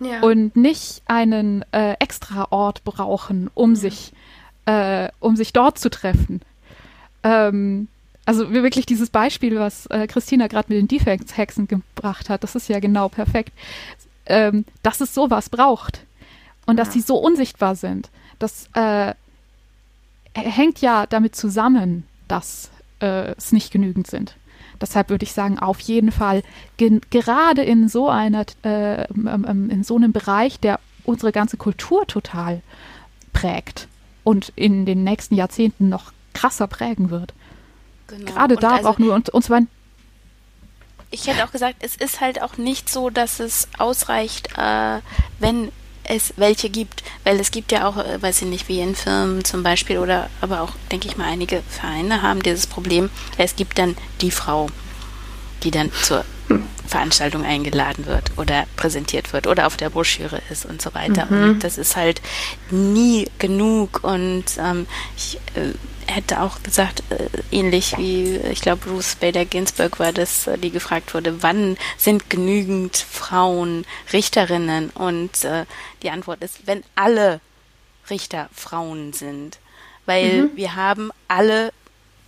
[0.00, 0.20] ja.
[0.20, 3.80] und nicht einen äh, extra Ort brauchen, um ja.
[3.80, 4.12] sich
[4.66, 6.42] äh, um sich dort zu treffen.
[7.22, 7.88] Ähm,
[8.26, 12.68] also wirklich dieses Beispiel, was äh, Christina gerade mit den Defects-Hexen gebracht hat, das ist
[12.68, 13.52] ja genau perfekt
[14.26, 16.04] ähm, dass es sowas braucht
[16.66, 16.84] und ja.
[16.84, 18.10] dass sie so unsichtbar sind.
[18.38, 19.14] Das äh,
[20.34, 22.70] hängt ja damit zusammen, dass
[23.00, 24.36] äh, es nicht genügend sind.
[24.80, 26.42] Deshalb würde ich sagen, auf jeden Fall
[26.76, 32.06] gerade in so einer, äh, ähm, ähm, in so einem Bereich, der unsere ganze Kultur
[32.06, 32.60] total
[33.32, 33.88] prägt
[34.22, 37.32] und in den nächsten Jahrzehnten noch krasser prägen wird.
[38.06, 38.32] Genau.
[38.32, 39.60] Gerade da also, auch nur und, und zwar
[41.10, 44.98] ich hätte auch gesagt, es ist halt auch nicht so, dass es ausreicht, äh,
[45.38, 45.70] wenn
[46.08, 49.44] es welche gibt, weil es gibt ja auch, äh, weiß ich nicht, wie in Firmen
[49.44, 53.10] zum Beispiel oder aber auch, denke ich mal, einige Vereine haben dieses Problem.
[53.38, 54.68] Es gibt dann die Frau,
[55.62, 56.24] die dann zur
[56.86, 61.26] Veranstaltung eingeladen wird oder präsentiert wird oder auf der Broschüre ist und so weiter.
[61.26, 61.42] Mhm.
[61.42, 62.20] Und das ist halt
[62.70, 64.86] nie genug und ähm,
[65.16, 65.72] ich äh,
[66.06, 70.70] hätte auch gesagt, äh, ähnlich wie, ich glaube, Ruth Bader Ginsburg war das, äh, die
[70.70, 74.90] gefragt wurde, wann sind genügend Frauen Richterinnen?
[74.90, 75.66] Und äh,
[76.02, 77.40] die Antwort ist, wenn alle
[78.10, 79.58] Richter Frauen sind.
[80.04, 80.50] Weil mhm.
[80.56, 81.72] wir haben alle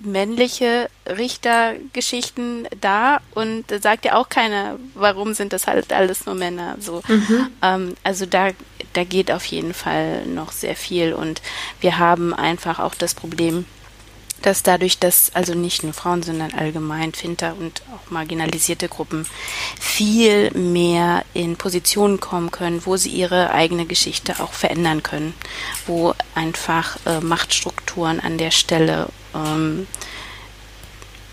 [0.01, 6.77] männliche Richtergeschichten da und sagt ja auch keiner, warum sind das halt alles nur Männer.
[6.79, 7.49] So, mhm.
[7.63, 8.51] ähm, also da,
[8.99, 11.41] da geht auf jeden Fall noch sehr viel und
[11.81, 13.65] wir haben einfach auch das Problem,
[14.43, 19.25] dass dadurch, dass also nicht nur Frauen, sondern allgemein Finter und auch marginalisierte Gruppen
[19.79, 25.33] viel mehr in Positionen kommen können, wo sie ihre eigene Geschichte auch verändern können,
[25.87, 29.87] wo einfach äh, Machtstrukturen an der Stelle ähm,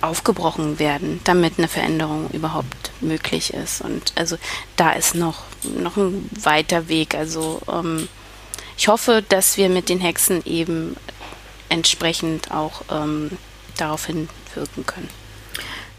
[0.01, 3.82] aufgebrochen werden, damit eine Veränderung überhaupt möglich ist.
[3.82, 4.38] Und also
[4.76, 5.45] da ist noch,
[5.78, 7.16] noch ein weiter Weg.
[7.16, 8.07] Also ähm,
[8.78, 10.95] ich hoffe, dass wir mit den Hexen eben
[11.70, 13.32] entsprechend auch ähm,
[13.78, 15.09] darauf hinwirken können.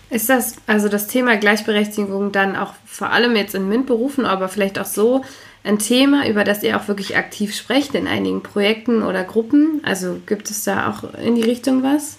[0.09, 4.79] Ist das also das Thema Gleichberechtigung dann auch vor allem jetzt in MINT-Berufen, aber vielleicht
[4.79, 5.25] auch so
[5.65, 9.81] ein Thema, über das ihr auch wirklich aktiv sprecht in einigen Projekten oder Gruppen?
[9.85, 12.19] Also gibt es da auch in die Richtung was?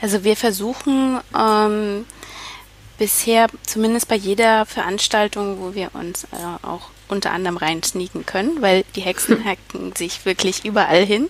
[0.00, 2.04] Also wir versuchen ähm,
[3.02, 8.62] bisher, zumindest bei jeder Veranstaltung, wo wir uns äh, auch unter anderem rein sneaken können,
[8.62, 11.28] weil die Hexen hacken sich wirklich überall hin.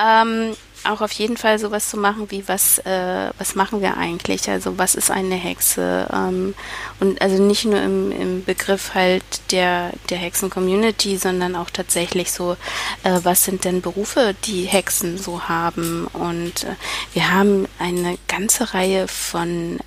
[0.00, 4.48] Ähm, auch auf jeden Fall sowas zu machen wie was äh, was machen wir eigentlich?
[4.48, 6.06] Also was ist eine Hexe?
[6.12, 6.54] Ähm,
[7.00, 12.30] und also nicht nur im, im Begriff halt der der Hexen Community sondern auch tatsächlich
[12.30, 12.52] so
[13.02, 16.06] äh, was sind denn Berufe die Hexen so haben?
[16.12, 16.76] Und äh,
[17.14, 19.80] wir haben eine ganze Reihe von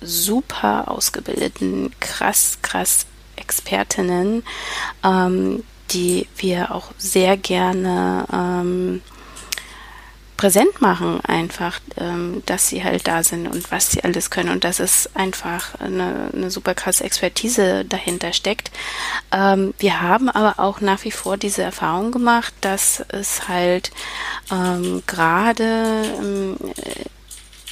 [0.00, 4.44] super ausgebildeten krass krass Expertinnen,
[5.04, 9.02] ähm, die wir auch sehr gerne ähm,
[10.40, 14.64] präsent machen, einfach, ähm, dass sie halt da sind und was sie alles können und
[14.64, 18.70] dass es einfach eine, eine super krasse Expertise dahinter steckt.
[19.32, 23.90] Ähm, wir haben aber auch nach wie vor diese Erfahrung gemacht, dass es halt
[24.50, 26.56] ähm, gerade ähm,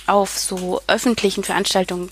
[0.09, 2.11] auf so öffentlichen Veranstaltungen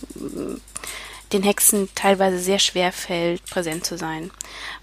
[1.32, 4.30] den Hexen teilweise sehr schwer fällt, präsent zu sein.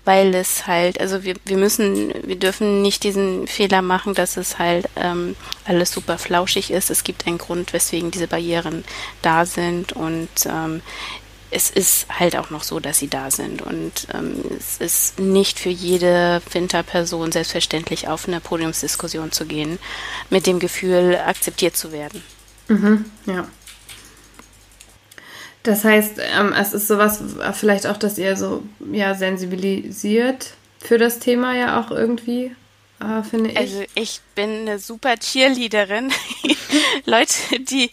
[0.03, 4.59] Weil es halt, also wir, wir müssen, wir dürfen nicht diesen Fehler machen, dass es
[4.59, 5.35] halt ähm,
[5.65, 6.89] alles super flauschig ist.
[6.89, 8.83] Es gibt einen Grund, weswegen diese Barrieren
[9.21, 10.81] da sind und ähm,
[11.49, 13.61] es ist halt auch noch so, dass sie da sind.
[13.61, 19.77] Und ähm, es ist nicht für jede Winterperson selbstverständlich auf eine Podiumsdiskussion zu gehen,
[20.29, 22.23] mit dem Gefühl, akzeptiert zu werden.
[22.67, 23.47] Mhm, ja.
[25.63, 30.97] Das heißt, ähm, es ist sowas, äh, vielleicht auch, dass ihr so ja sensibilisiert für
[30.97, 32.53] das Thema ja auch irgendwie,
[32.99, 33.57] äh, finde ich.
[33.57, 36.11] Also ich bin eine super Cheerleaderin.
[37.05, 37.91] Leute, die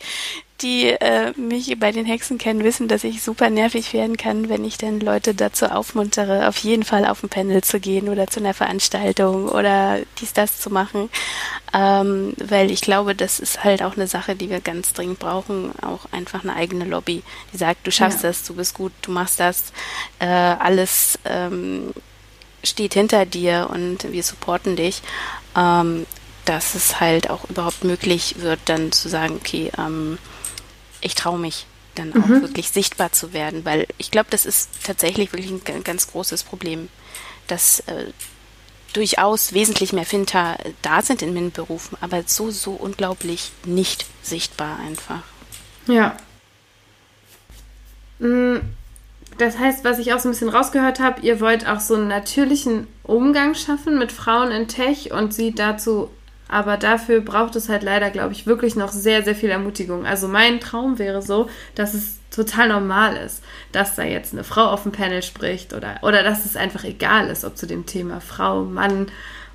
[0.63, 4.65] die äh, mich bei den Hexen kennen, wissen, dass ich super nervig werden kann, wenn
[4.65, 8.41] ich dann Leute dazu aufmuntere, auf jeden Fall auf ein Panel zu gehen oder zu
[8.41, 11.09] einer Veranstaltung oder dies, das zu machen.
[11.73, 15.73] Ähm, weil ich glaube, das ist halt auch eine Sache, die wir ganz dringend brauchen,
[15.83, 18.29] auch einfach eine eigene Lobby, die sagt, du schaffst ja.
[18.29, 19.73] das, du bist gut, du machst das,
[20.19, 21.93] äh, alles ähm,
[22.63, 25.03] steht hinter dir und wir supporten dich.
[25.57, 26.07] Ähm,
[26.47, 30.19] dass es halt auch überhaupt möglich wird, dann zu sagen, okay, ähm,
[31.01, 32.43] ich traue mich dann auch mhm.
[32.43, 36.89] wirklich sichtbar zu werden, weil ich glaube, das ist tatsächlich wirklich ein ganz großes Problem,
[37.47, 38.07] dass äh,
[38.93, 45.23] durchaus wesentlich mehr Finter da sind in MINT-Berufen, aber so, so unglaublich nicht sichtbar einfach.
[45.87, 46.17] Ja.
[48.19, 48.59] Mm,
[49.39, 52.09] das heißt, was ich auch so ein bisschen rausgehört habe, ihr wollt auch so einen
[52.09, 56.11] natürlichen Umgang schaffen mit Frauen in Tech und sie dazu
[56.51, 60.05] aber dafür braucht es halt leider, glaube ich, wirklich noch sehr, sehr viel Ermutigung.
[60.05, 63.43] Also mein Traum wäre so, dass es total normal ist,
[63.73, 67.29] dass da jetzt eine Frau auf dem Panel spricht oder, oder dass es einfach egal
[67.29, 69.07] ist, ob zu dem Thema Frau, Mann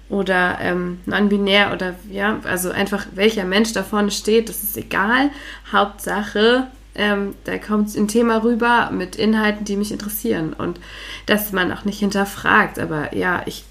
[0.08, 5.32] oder ähm, non-binär oder ja, also einfach welcher Mensch da vorne steht, das ist egal.
[5.72, 10.80] Hauptsache, ähm, da kommt ein Thema rüber mit Inhalten, die mich interessieren und
[11.26, 12.80] dass man auch nicht hinterfragt.
[12.80, 13.66] Aber ja, ich,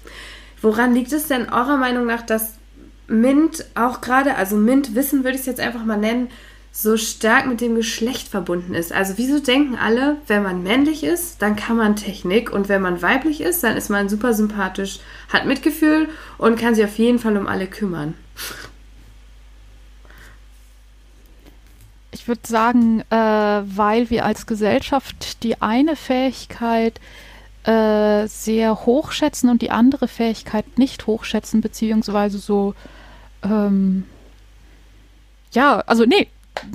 [0.61, 2.55] woran liegt es denn eurer Meinung nach, dass
[3.07, 6.29] Mint auch gerade, also Mint-Wissen würde ich es jetzt einfach mal nennen,
[6.71, 8.91] so stark mit dem Geschlecht verbunden ist.
[8.91, 13.01] Also wieso denken alle, wenn man männlich ist, dann kann man Technik und wenn man
[13.01, 14.99] weiblich ist, dann ist man super sympathisch,
[15.31, 18.13] hat Mitgefühl und kann sich auf jeden Fall um alle kümmern.
[22.11, 26.99] Ich würde sagen, äh, weil wir als Gesellschaft die eine Fähigkeit
[27.63, 32.73] äh, sehr hochschätzen und die andere Fähigkeit nicht hochschätzen, beziehungsweise so,
[33.45, 34.05] ähm,
[35.51, 36.27] ja, also nee,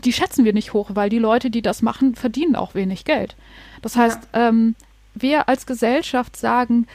[0.04, 3.36] die schätzen wir nicht hoch, weil die Leute, die das machen, verdienen auch wenig Geld.
[3.82, 4.48] Das heißt, ja.
[4.48, 4.74] ähm,
[5.14, 6.86] wir als Gesellschaft sagen,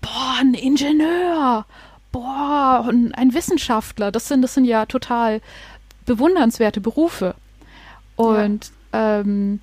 [0.00, 1.66] boah, ein Ingenieur,
[2.12, 5.40] boah, ein Wissenschaftler, das sind, das sind ja total
[6.06, 7.34] bewundernswerte Berufe.
[8.16, 9.20] Und ja.
[9.20, 9.60] ähm,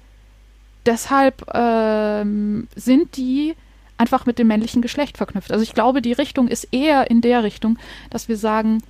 [0.86, 3.56] deshalb ähm, sind die
[3.98, 5.52] einfach mit dem männlichen Geschlecht verknüpft.
[5.52, 7.78] Also ich glaube, die Richtung ist eher in der Richtung,
[8.10, 8.82] dass wir sagen,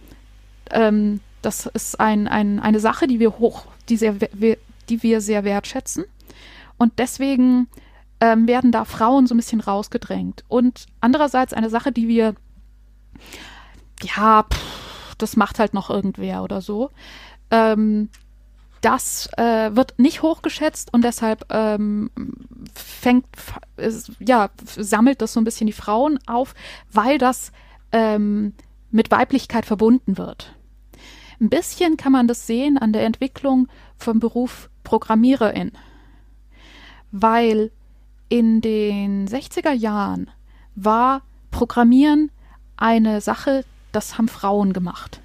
[0.72, 5.44] ähm, das ist ein, ein, eine Sache, die wir hoch, die, sehr, die wir sehr
[5.44, 6.06] wertschätzen.
[6.78, 7.68] Und deswegen
[8.20, 10.44] ähm, werden da Frauen so ein bisschen rausgedrängt.
[10.48, 12.36] Und andererseits eine Sache, die wir,
[14.02, 16.92] ja, pff, das macht halt noch irgendwer oder so.
[17.52, 18.10] Ähm,
[18.82, 22.12] das äh, wird nicht hochgeschätzt und deshalb ähm,
[22.74, 23.26] fängt,
[24.20, 26.54] ja, sammelt das so ein bisschen die Frauen auf,
[26.92, 27.52] weil das
[27.92, 28.54] ähm,
[28.92, 30.55] mit Weiblichkeit verbunden wird.
[31.40, 33.68] Ein bisschen kann man das sehen an der Entwicklung
[33.98, 35.72] vom Beruf Programmiererin,
[37.12, 37.72] weil
[38.30, 40.30] in den 60er Jahren
[40.76, 41.22] war
[41.52, 42.32] Programmieren
[42.78, 45.22] eine Sache, das haben Frauen gemacht.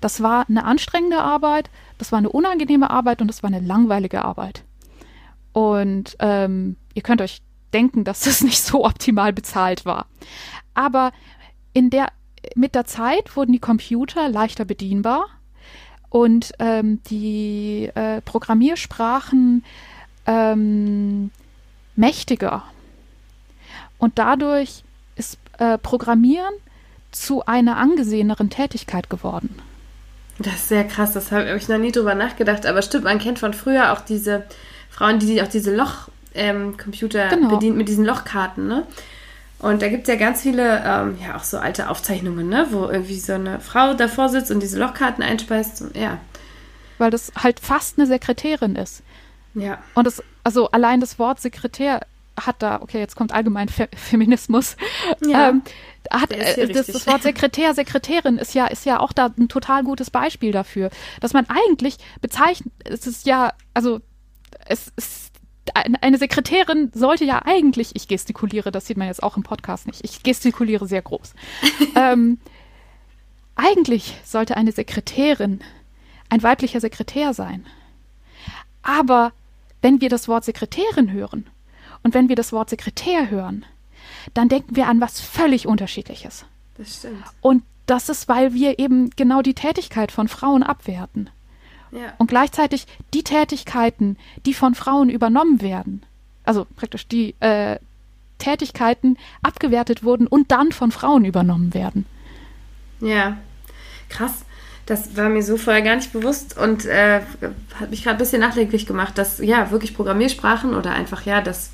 [0.00, 4.24] Das war eine anstrengende Arbeit, das war eine unangenehme Arbeit und das war eine langweilige
[4.24, 4.64] Arbeit.
[5.52, 7.40] Und ähm, ihr könnt euch
[7.72, 10.06] denken, dass das nicht so optimal bezahlt war.
[10.74, 11.12] Aber
[11.72, 12.08] in der,
[12.54, 15.26] mit der Zeit wurden die Computer leichter bedienbar
[16.10, 19.64] und ähm, die äh, Programmiersprachen
[20.26, 21.30] ähm,
[21.94, 22.64] mächtiger.
[23.98, 24.82] Und dadurch
[25.16, 26.54] ist äh, Programmieren
[27.12, 29.56] zu einer angeseheneren Tätigkeit geworden.
[30.38, 32.66] Das ist sehr krass, das habe ich noch nie drüber nachgedacht.
[32.66, 34.44] Aber stimmt, man kennt von früher auch diese
[34.90, 37.48] Frauen, die auch diese Loch-Computer ähm, genau.
[37.48, 38.86] bedient mit diesen Lochkarten, ne?
[39.58, 42.66] Und da gibt es ja ganz viele, ähm, ja, auch so alte Aufzeichnungen, ne?
[42.70, 45.82] Wo irgendwie so eine Frau davor sitzt und diese Lochkarten einspeist.
[45.82, 46.18] Und, ja.
[46.98, 49.02] Weil das halt fast eine Sekretärin ist.
[49.54, 49.78] Ja.
[49.94, 52.00] Und das, also allein das Wort Sekretär
[52.38, 54.76] hat da, okay, jetzt kommt allgemein Fe Feminismus.
[55.26, 55.48] Ja.
[55.48, 55.62] Ähm,
[56.10, 59.82] hat, äh, das, das, Wort Sekretär, Sekretärin ist ja, ist ja auch da ein total
[59.82, 60.90] gutes Beispiel dafür,
[61.20, 64.00] dass man eigentlich bezeichnet, es ist ja, also
[64.66, 65.32] es ist
[65.74, 70.04] eine Sekretärin sollte ja eigentlich, ich gestikuliere, das sieht man jetzt auch im Podcast nicht,
[70.04, 71.34] ich gestikuliere sehr groß.
[71.94, 72.38] ähm,
[73.54, 75.60] eigentlich sollte eine Sekretärin
[76.28, 77.66] ein weiblicher Sekretär sein.
[78.82, 79.32] Aber
[79.82, 81.48] wenn wir das Wort Sekretärin hören
[82.02, 83.64] und wenn wir das Wort Sekretär hören,
[84.34, 86.44] dann denken wir an was völlig Unterschiedliches.
[86.76, 87.24] Das stimmt.
[87.40, 91.30] Und das ist, weil wir eben genau die Tätigkeit von Frauen abwerten.
[91.92, 92.12] Ja.
[92.18, 96.02] Und gleichzeitig die Tätigkeiten, die von Frauen übernommen werden,
[96.44, 97.78] also praktisch die äh,
[98.38, 102.06] Tätigkeiten abgewertet wurden und dann von Frauen übernommen werden.
[103.00, 103.38] Ja,
[104.08, 104.44] krass.
[104.86, 107.20] Das war mir so vorher gar nicht bewusst und äh,
[107.80, 111.70] hat mich gerade ein bisschen nachdenklich gemacht, dass ja wirklich Programmiersprachen oder einfach ja das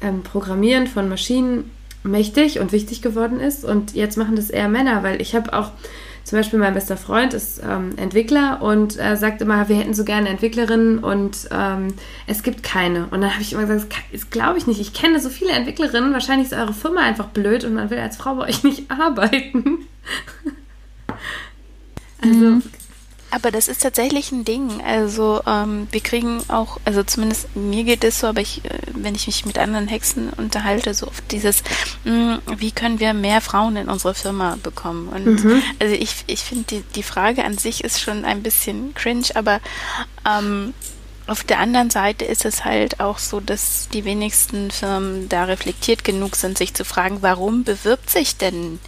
[0.00, 1.70] ähm, Programmieren von Maschinen
[2.04, 5.72] mächtig und wichtig geworden ist und jetzt machen das eher Männer, weil ich habe auch
[6.28, 10.04] zum Beispiel mein bester Freund ist ähm, Entwickler und äh, sagt immer, wir hätten so
[10.04, 11.94] gerne Entwicklerinnen und ähm,
[12.26, 13.06] es gibt keine.
[13.06, 14.78] Und dann habe ich immer gesagt, das glaube ich nicht.
[14.78, 18.18] Ich kenne so viele Entwicklerinnen, wahrscheinlich ist eure Firma einfach blöd und man will als
[18.18, 19.86] Frau bei euch nicht arbeiten.
[22.20, 22.62] also mhm.
[23.30, 24.82] Aber das ist tatsächlich ein Ding.
[24.82, 29.14] Also ähm, wir kriegen auch, also zumindest mir geht es so, aber ich, äh, wenn
[29.14, 31.62] ich mich mit anderen Hexen unterhalte, so oft dieses,
[32.04, 35.08] mh, hm, wie können wir mehr Frauen in unsere Firma bekommen?
[35.08, 35.62] Und mhm.
[35.78, 39.60] also ich, ich finde die, die Frage an sich ist schon ein bisschen cringe, aber
[40.26, 40.72] ähm,
[41.26, 46.02] auf der anderen Seite ist es halt auch so, dass die wenigsten Firmen da reflektiert
[46.02, 48.80] genug sind, sich zu fragen, warum bewirbt sich denn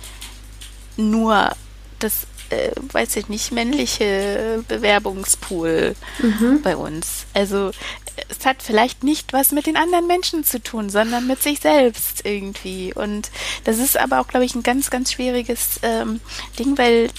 [0.96, 1.50] nur
[1.98, 6.62] das äh, weiß ich nicht, männliche Bewerbungspool mhm.
[6.62, 7.26] bei uns.
[7.34, 7.70] Also
[8.28, 12.24] es hat vielleicht nicht was mit den anderen Menschen zu tun, sondern mit sich selbst
[12.24, 12.92] irgendwie.
[12.92, 13.30] Und
[13.64, 16.20] das ist aber auch, glaube ich, ein ganz, ganz schwieriges ähm,
[16.58, 17.10] Ding, weil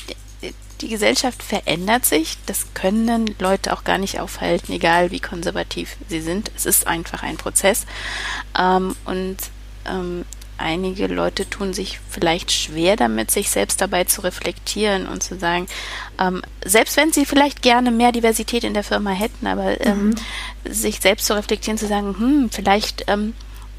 [0.82, 2.38] die Gesellschaft verändert sich.
[2.46, 6.52] Das können Leute auch gar nicht aufhalten, egal wie konservativ sie sind.
[6.56, 7.86] Es ist einfach ein Prozess.
[8.58, 9.38] Ähm, und
[9.86, 10.26] ähm,
[10.62, 15.68] einige Leute tun sich vielleicht schwer damit, sich selbst dabei zu reflektieren und zu sagen,
[16.20, 20.16] ähm, selbst wenn sie vielleicht gerne mehr Diversität in der Firma hätten, aber ähm, mhm.
[20.72, 23.34] sich selbst zu reflektieren, zu sagen, hm, vielleicht ähm,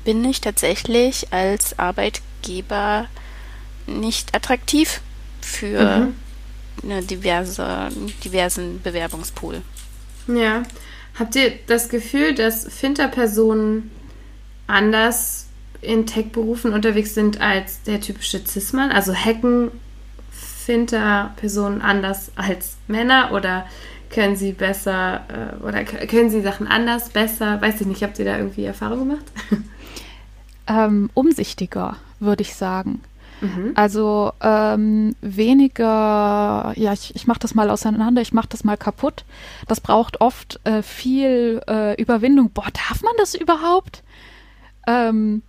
[0.04, 3.06] bin ich tatsächlich als Arbeitgeber
[3.86, 5.00] nicht attraktiv
[5.40, 6.14] für mhm.
[6.82, 7.88] eine diverse,
[8.24, 9.62] diversen Bewerbungspool.
[10.28, 10.62] Ja.
[11.18, 13.90] Habt ihr das Gefühl, dass Finterpersonen
[14.66, 15.41] anders
[15.82, 18.90] in Tech-Berufen unterwegs sind als der typische Cis-Mann?
[18.90, 19.70] Also hacken
[20.30, 23.66] Finter-Personen anders als Männer oder
[24.10, 27.60] können sie besser äh, oder können sie Sachen anders, besser?
[27.60, 29.24] Weiß ich nicht, habt ihr da irgendwie Erfahrung gemacht?
[30.68, 33.02] Ähm, umsichtiger, würde ich sagen.
[33.40, 33.72] Mhm.
[33.74, 39.24] Also ähm, weniger, ja, ich, ich mache das mal auseinander, ich mache das mal kaputt.
[39.66, 42.50] Das braucht oft äh, viel äh, Überwindung.
[42.50, 44.04] Boah, darf man das überhaupt?
[44.86, 45.42] Ähm,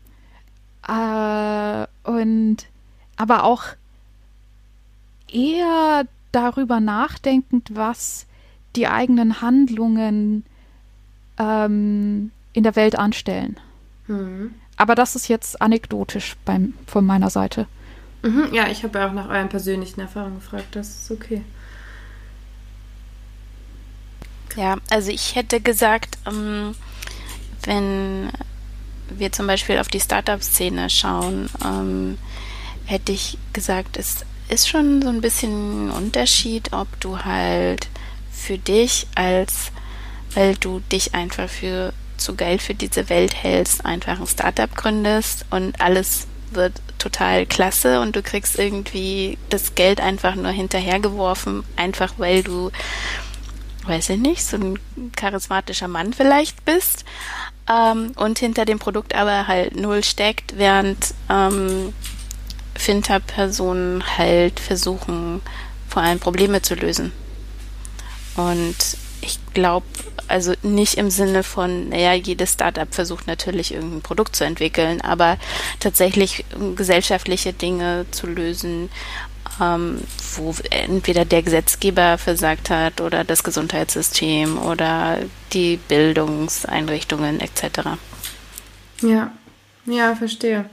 [0.87, 2.57] äh, und
[3.15, 3.63] aber auch
[5.31, 8.25] eher darüber nachdenkend, was
[8.75, 10.45] die eigenen Handlungen
[11.37, 13.59] ähm, in der Welt anstellen.
[14.07, 14.53] Mhm.
[14.75, 17.67] Aber das ist jetzt anekdotisch beim, von meiner Seite.
[18.23, 20.67] Mhm, ja, ich habe ja auch nach euren persönlichen Erfahrungen gefragt.
[20.71, 21.43] Das ist okay.
[24.55, 26.75] Ja, also ich hätte gesagt, ähm,
[27.63, 28.29] wenn
[29.09, 32.17] wir zum Beispiel auf die Startup-Szene schauen, ähm,
[32.85, 37.87] hätte ich gesagt, es ist schon so ein bisschen ein Unterschied, ob du halt
[38.31, 39.71] für dich als,
[40.33, 45.45] weil du dich einfach für zu geil für diese Welt hältst, einfach ein Startup gründest
[45.49, 52.13] und alles wird total klasse und du kriegst irgendwie das Geld einfach nur hinterhergeworfen, einfach
[52.17, 52.71] weil du,
[53.85, 54.79] weiß ich nicht, so ein
[55.15, 57.05] charismatischer Mann vielleicht bist
[57.69, 61.93] ähm, und hinter dem Produkt aber halt null steckt, während ähm,
[62.75, 65.41] Finter-Personen halt versuchen,
[65.87, 67.11] vor allem Probleme zu lösen.
[68.35, 68.75] Und
[69.21, 69.85] ich glaube,
[70.27, 75.37] also nicht im Sinne von, naja, jedes Startup versucht natürlich irgendein Produkt zu entwickeln, aber
[75.79, 78.89] tatsächlich gesellschaftliche Dinge zu lösen
[79.61, 79.99] ähm,
[80.35, 85.19] wo entweder der Gesetzgeber versagt hat oder das Gesundheitssystem oder
[85.53, 87.89] die Bildungseinrichtungen etc.
[89.01, 89.31] Ja,
[89.85, 90.65] ja, verstehe.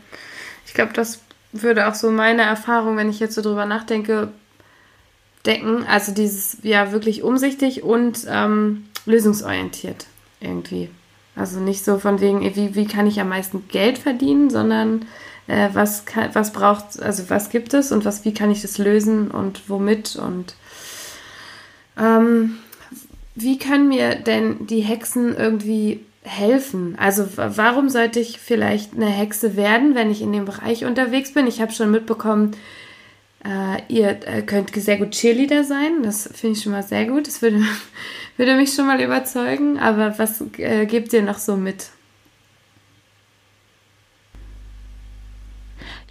[0.66, 1.20] Ich glaube, das
[1.53, 4.28] würde auch so meine Erfahrung, wenn ich jetzt so drüber nachdenke,
[5.47, 5.85] decken.
[5.87, 10.07] Also dieses, ja, wirklich umsichtig und ähm, lösungsorientiert
[10.41, 10.91] irgendwie.
[11.37, 15.07] Also nicht so von wegen, wie, wie kann ich am meisten Geld verdienen, sondern
[15.51, 18.79] äh, was, kann, was braucht, also was gibt es und was, wie kann ich das
[18.79, 20.55] lösen und womit und
[21.99, 22.59] ähm,
[23.35, 26.97] wie können mir denn die Hexen irgendwie helfen?
[26.99, 31.47] Also warum sollte ich vielleicht eine Hexe werden, wenn ich in dem Bereich unterwegs bin?
[31.47, 32.53] Ich habe schon mitbekommen,
[33.45, 36.03] äh, ihr äh, könnt sehr gut Cheerleader sein.
[36.03, 37.27] Das finde ich schon mal sehr gut.
[37.27, 37.63] Das würde,
[38.37, 39.79] würde mich schon mal überzeugen.
[39.79, 41.87] Aber was äh, gebt ihr noch so mit?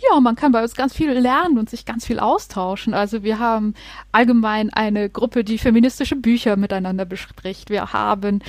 [0.10, 2.94] Ja, man kann bei uns ganz viel lernen und sich ganz viel austauschen.
[2.94, 3.74] Also wir haben
[4.12, 7.70] allgemein eine Gruppe, die feministische Bücher miteinander bespricht.
[7.70, 8.42] Wir haben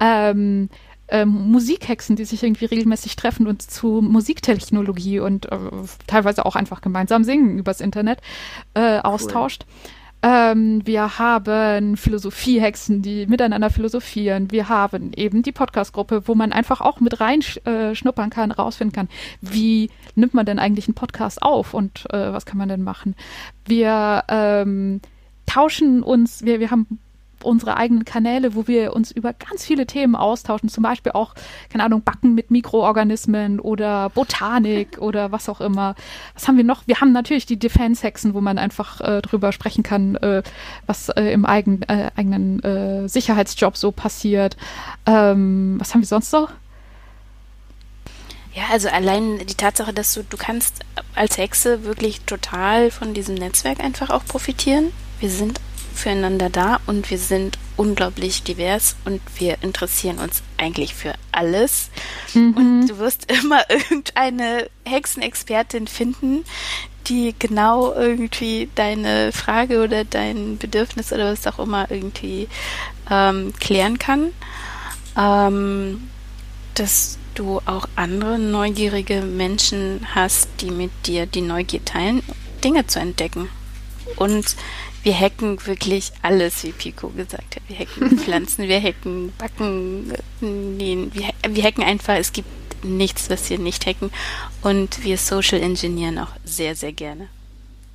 [0.00, 0.68] ähm,
[1.08, 5.58] ähm, Musikhexen, die sich irgendwie regelmäßig treffen und zu Musiktechnologie und äh,
[6.06, 8.20] teilweise auch einfach gemeinsam singen übers Internet
[8.74, 9.64] äh, austauscht.
[10.20, 14.50] Ähm, wir haben Philosophiehexen, die miteinander philosophieren.
[14.50, 19.08] Wir haben eben die Podcast-Gruppe, wo man einfach auch mit reinschnuppern äh, kann, rausfinden kann,
[19.40, 23.14] wie nimmt man denn eigentlich einen Podcast auf und äh, was kann man denn machen.
[23.64, 25.00] Wir ähm,
[25.46, 26.98] tauschen uns, wir, wir haben
[27.42, 31.34] unsere eigenen Kanäle, wo wir uns über ganz viele Themen austauschen, zum Beispiel auch,
[31.70, 35.94] keine Ahnung, Backen mit Mikroorganismen oder Botanik oder was auch immer.
[36.34, 36.86] Was haben wir noch?
[36.86, 40.42] Wir haben natürlich die Defense-Hexen, wo man einfach äh, drüber sprechen kann, äh,
[40.86, 44.56] was äh, im eigen, äh, eigenen äh, Sicherheitsjob so passiert.
[45.06, 46.50] Ähm, was haben wir sonst noch?
[48.58, 50.80] Ja, also allein die Tatsache, dass du, du kannst
[51.14, 54.92] als Hexe wirklich total von diesem Netzwerk einfach auch profitieren.
[55.20, 55.60] Wir sind
[55.98, 61.90] füreinander da und wir sind unglaublich divers und wir interessieren uns eigentlich für alles.
[62.34, 62.52] Mhm.
[62.54, 66.44] Und du wirst immer irgendeine Hexenexpertin finden,
[67.06, 72.48] die genau irgendwie deine Frage oder dein Bedürfnis oder was auch immer irgendwie
[73.10, 74.32] ähm, klären kann.
[75.16, 76.08] Ähm,
[76.74, 82.22] dass du auch andere neugierige Menschen hast, die mit dir die Neugier teilen,
[82.62, 83.48] Dinge zu entdecken.
[84.16, 84.56] Und
[85.02, 87.62] wir hacken wirklich alles, wie Pico gesagt hat.
[87.68, 92.48] Wir hacken Pflanzen, wir hacken Backen, nähen, wir, wir hacken einfach, es gibt
[92.84, 94.10] nichts, was wir nicht hacken.
[94.62, 97.28] Und wir Social Engineeren auch sehr, sehr gerne.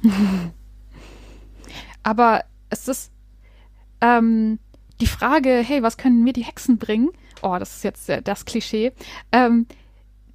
[2.03, 3.11] Aber es ist
[4.01, 4.59] ähm,
[4.99, 7.09] die Frage, hey, was können mir die Hexen bringen?
[7.41, 8.91] Oh, das ist jetzt das Klischee.
[9.31, 9.67] Ähm,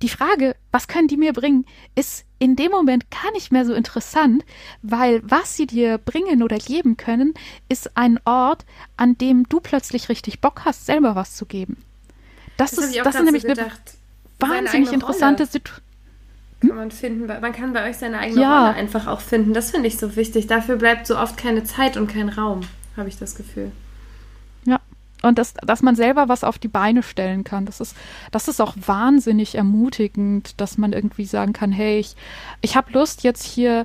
[0.02, 3.74] die Frage, was können die mir bringen, ist in dem Moment gar nicht mehr so
[3.74, 4.44] interessant,
[4.82, 7.34] weil was sie dir bringen oder geben können,
[7.68, 8.64] ist ein Ort,
[8.96, 11.78] an dem du plötzlich richtig Bock hast, selber was zu geben.
[12.56, 13.70] Das, das ist, das ist nämlich so eine
[14.38, 15.84] wahnsinnig interessante Situation.
[16.60, 18.66] Kann man finden, man kann bei euch seine eigene ja.
[18.66, 19.52] Rolle einfach auch finden.
[19.52, 20.48] Das finde ich so wichtig.
[20.48, 22.62] Dafür bleibt so oft keine Zeit und kein Raum,
[22.96, 23.70] habe ich das Gefühl.
[25.22, 27.66] Und das, dass man selber was auf die Beine stellen kann.
[27.66, 27.96] Das ist,
[28.30, 32.14] das ist auch wahnsinnig ermutigend, dass man irgendwie sagen kann, hey, ich,
[32.60, 33.84] ich habe Lust, jetzt hier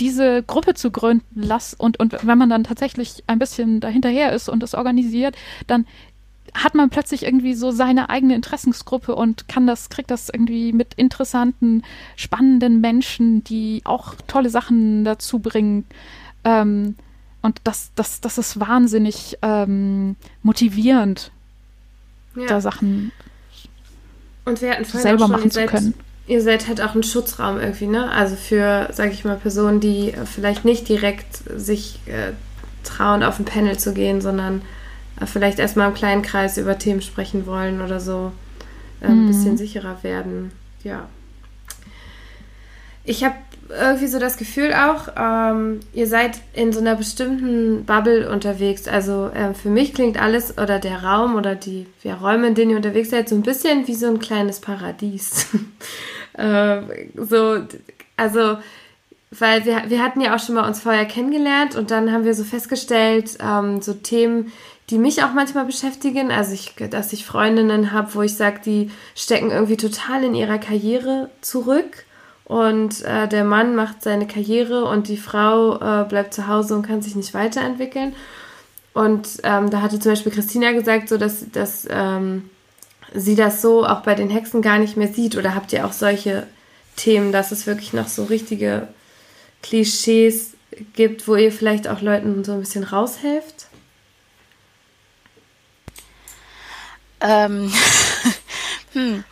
[0.00, 4.48] diese Gruppe zu gründen, lass und, und wenn man dann tatsächlich ein bisschen dahinterher ist
[4.48, 5.86] und es organisiert, dann
[6.52, 10.94] hat man plötzlich irgendwie so seine eigene Interessensgruppe und kann das, kriegt das irgendwie mit
[10.94, 11.82] interessanten,
[12.16, 15.84] spannenden Menschen, die auch tolle Sachen dazu bringen,
[16.44, 16.96] ähm,
[17.44, 21.30] und das, das, das ist wahnsinnig ähm, motivierend,
[22.34, 22.46] ja.
[22.46, 23.12] da Sachen
[24.46, 25.94] und wir hatten selber schon, machen zu seid, können.
[26.26, 28.10] Ihr seid halt auch ein Schutzraum irgendwie, ne?
[28.10, 32.32] Also für, sage ich mal, Personen, die vielleicht nicht direkt sich äh,
[32.82, 34.62] trauen, auf ein Panel zu gehen, sondern
[35.20, 38.32] äh, vielleicht erstmal im kleinen Kreis über Themen sprechen wollen oder so
[39.00, 39.26] äh, ein mhm.
[39.28, 40.50] bisschen sicherer werden.
[40.82, 41.08] Ja.
[43.04, 43.34] Ich habe
[43.68, 48.88] irgendwie so das Gefühl auch, ähm, ihr seid in so einer bestimmten Bubble unterwegs.
[48.88, 52.72] Also äh, für mich klingt alles oder der Raum oder die ja, Räume, in denen
[52.72, 55.46] ihr unterwegs seid, so ein bisschen wie so ein kleines Paradies.
[56.34, 56.82] äh,
[57.16, 57.62] so,
[58.16, 58.58] also,
[59.30, 62.34] weil wir, wir hatten ja auch schon mal uns vorher kennengelernt und dann haben wir
[62.34, 64.52] so festgestellt, ähm, so Themen,
[64.90, 66.30] die mich auch manchmal beschäftigen.
[66.30, 70.58] Also, ich, dass ich Freundinnen habe, wo ich sage, die stecken irgendwie total in ihrer
[70.58, 72.04] Karriere zurück
[72.44, 76.86] und äh, der Mann macht seine Karriere und die Frau äh, bleibt zu Hause und
[76.86, 78.14] kann sich nicht weiterentwickeln.
[78.92, 82.50] Und ähm, da hatte zum Beispiel Christina gesagt, so dass, dass ähm,
[83.14, 85.36] sie das so auch bei den Hexen gar nicht mehr sieht.
[85.36, 86.46] Oder habt ihr auch solche
[86.96, 88.88] Themen, dass es wirklich noch so richtige
[89.62, 90.52] Klischees
[90.92, 93.66] gibt, wo ihr vielleicht auch Leuten so ein bisschen raushelft?
[97.20, 97.72] Ähm,
[98.92, 99.24] hm.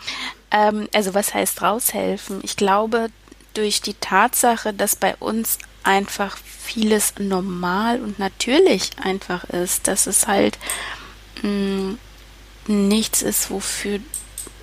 [0.53, 2.41] Ähm, also was heißt raushelfen?
[2.43, 3.09] Ich glaube,
[3.55, 10.27] durch die Tatsache, dass bei uns einfach vieles normal und natürlich einfach ist, dass es
[10.27, 10.59] halt
[11.43, 11.99] mh, mm,
[12.67, 13.99] nichts ist, wofür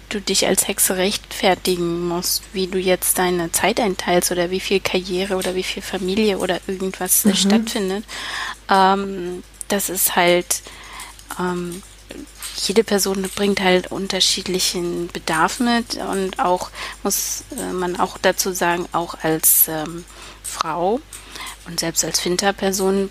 [0.09, 4.79] du dich als Hexe rechtfertigen musst, wie du jetzt deine Zeit einteilst oder wie viel
[4.79, 7.35] Karriere oder wie viel Familie oder irgendwas mhm.
[7.35, 8.05] stattfindet.
[8.69, 10.61] Ähm, das ist halt
[11.39, 11.83] ähm,
[12.55, 16.69] jede Person bringt halt unterschiedlichen Bedarf mit und auch
[17.03, 20.05] muss äh, man auch dazu sagen, auch als ähm,
[20.43, 20.99] Frau
[21.67, 23.09] und selbst als Finterperson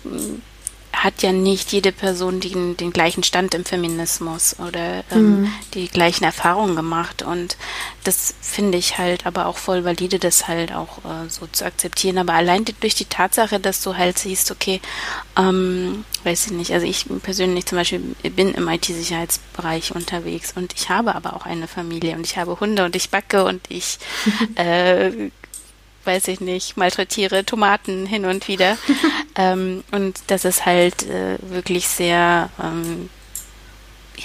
[1.03, 5.53] hat ja nicht jede Person den, den gleichen Stand im Feminismus oder ähm, mhm.
[5.73, 7.21] die gleichen Erfahrungen gemacht.
[7.21, 7.55] Und
[8.03, 12.17] das finde ich halt aber auch voll valide, das halt auch äh, so zu akzeptieren.
[12.17, 14.81] Aber allein die, durch die Tatsache, dass du halt siehst, okay,
[15.37, 17.99] ähm, weiß ich nicht, also ich persönlich zum Beispiel
[18.35, 22.83] bin im IT-Sicherheitsbereich unterwegs und ich habe aber auch eine Familie und ich habe Hunde
[22.83, 23.99] und ich backe und ich
[24.55, 25.29] äh,
[26.05, 28.77] weiß ich nicht, malträtiere Tomaten hin und wieder.
[29.35, 33.09] ähm, und das ist halt äh, wirklich sehr, ähm,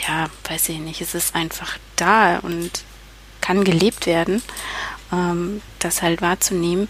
[0.07, 2.71] ja, weiß ich nicht, es ist einfach da und
[3.41, 4.43] kann gelebt werden,
[5.13, 6.89] ähm, das halt wahrzunehmen.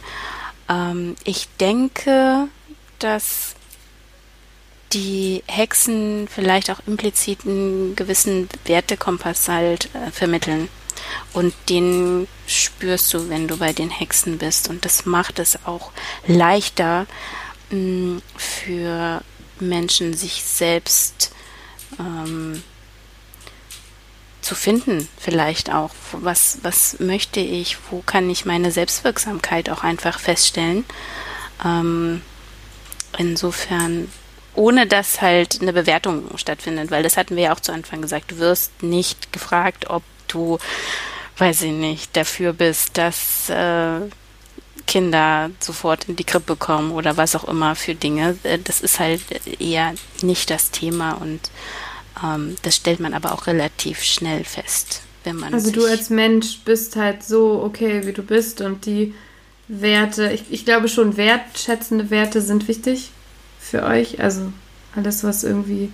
[0.69, 2.49] Ähm, ich denke,
[2.99, 3.55] dass
[4.93, 10.69] die Hexen vielleicht auch implizit einen gewissen Wertekompass halt äh, vermitteln.
[11.33, 14.69] Und den spürst du, wenn du bei den Hexen bist.
[14.69, 15.91] Und das macht es auch
[16.27, 17.07] leichter
[17.71, 19.23] mm, für
[19.61, 21.33] Menschen, sich selbst
[21.99, 22.63] ähm,
[24.45, 25.91] zu finden, vielleicht auch.
[26.13, 27.79] Was, was möchte ich?
[27.91, 30.85] Wo kann ich meine Selbstwirksamkeit auch einfach feststellen?
[31.65, 32.21] Ähm,
[33.19, 34.11] insofern,
[34.55, 38.33] ohne dass halt eine Bewertung stattfindet, weil das hatten wir ja auch zu Anfang gesagt,
[38.33, 40.03] du wirst nicht gefragt, ob
[40.35, 40.59] du,
[41.39, 44.01] weiß ich nicht, dafür bist, dass äh,
[44.87, 48.37] Kinder sofort in die Krippe kommen oder was auch immer für Dinge.
[48.43, 49.23] Äh, das ist halt
[49.61, 51.41] eher nicht das Thema und
[52.23, 55.55] ähm, das stellt man aber auch relativ schnell fest, wenn man.
[55.55, 59.15] Also du als Mensch bist halt so okay, wie du bist und die
[59.69, 63.11] Werte, ich, ich glaube schon, wertschätzende Werte sind wichtig
[63.59, 64.21] für euch.
[64.21, 64.53] Also
[64.95, 65.91] alles, was irgendwie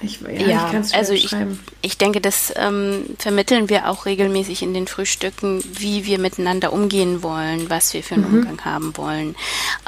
[0.00, 1.34] ich, ja, ja ich also ich,
[1.82, 7.22] ich denke, das ähm, vermitteln wir auch regelmäßig in den Frühstücken, wie wir miteinander umgehen
[7.22, 8.38] wollen, was wir für einen mhm.
[8.38, 9.34] Umgang haben wollen,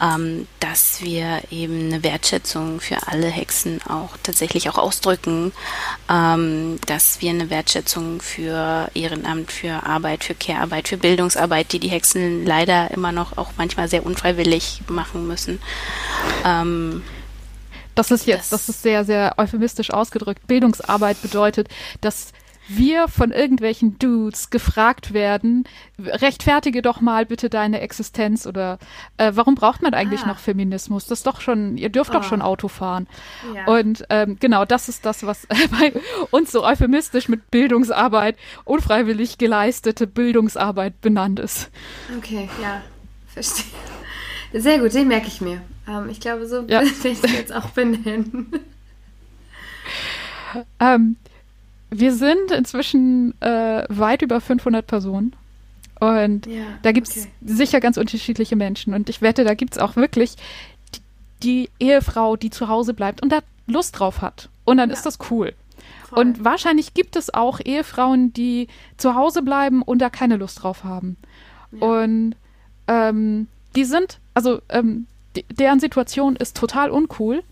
[0.03, 5.53] ähm, dass wir eben eine Wertschätzung für alle Hexen auch tatsächlich auch ausdrücken,
[6.11, 11.89] ähm, dass wir eine Wertschätzung für Ehrenamt, für Arbeit, für Care-Arbeit, für Bildungsarbeit, die die
[11.89, 15.61] Hexen leider immer noch auch manchmal sehr unfreiwillig machen müssen.
[16.45, 17.03] Ähm,
[18.09, 20.47] das ist jetzt, das, das ist sehr, sehr euphemistisch ausgedrückt.
[20.47, 21.69] Bildungsarbeit bedeutet,
[22.01, 22.33] dass
[22.77, 25.65] wir von irgendwelchen Dudes gefragt werden,
[25.99, 28.79] rechtfertige doch mal bitte deine Existenz oder
[29.17, 30.29] äh, warum braucht man eigentlich ah.
[30.29, 31.07] noch Feminismus?
[31.07, 32.15] Das ist doch schon, ihr dürft oh.
[32.15, 33.09] doch schon Auto fahren.
[33.55, 33.65] Ja.
[33.67, 35.93] Und ähm, genau, das ist das, was äh, bei
[36.31, 41.71] uns so euphemistisch mit Bildungsarbeit, unfreiwillig geleistete Bildungsarbeit benannt ist.
[42.17, 42.83] Okay, ja,
[43.27, 43.65] verstehe.
[44.53, 45.61] Sehr gut, den merke ich mir.
[45.91, 46.81] Ähm, ich glaube, so ja.
[46.83, 48.53] werde ich es jetzt auch benennen.
[50.79, 51.17] ähm,
[51.91, 55.35] wir sind inzwischen äh, weit über 500 Personen.
[55.99, 57.31] Und ja, da gibt es okay.
[57.45, 58.95] sicher ganz unterschiedliche Menschen.
[58.95, 60.37] Und ich wette, da gibt es auch wirklich
[60.95, 61.01] die,
[61.43, 64.49] die, Ehefrau, die zu Hause bleibt und da Lust drauf hat.
[64.65, 64.95] Und dann ja.
[64.95, 65.53] ist das cool.
[66.09, 66.19] Voll.
[66.19, 70.85] Und wahrscheinlich gibt es auch Ehefrauen, die zu Hause bleiben und da keine Lust drauf
[70.85, 71.17] haben.
[71.73, 71.87] Ja.
[71.87, 72.35] Und
[72.87, 75.07] ähm, die sind, also ähm,
[75.51, 77.43] deren Situation ist total uncool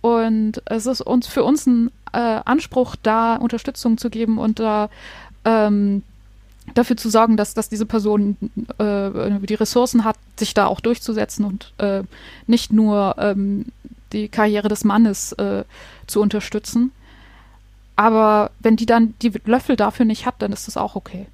[0.00, 4.88] und es ist uns für uns ein äh, Anspruch, da Unterstützung zu geben und da
[5.44, 6.02] ähm,
[6.74, 8.36] dafür zu sorgen, dass, dass diese Person
[8.78, 12.02] äh, die Ressourcen hat, sich da auch durchzusetzen und äh,
[12.46, 13.66] nicht nur ähm,
[14.12, 15.64] die Karriere des Mannes äh,
[16.06, 16.92] zu unterstützen.
[17.96, 21.26] Aber wenn die dann die Löffel dafür nicht hat, dann ist das auch okay.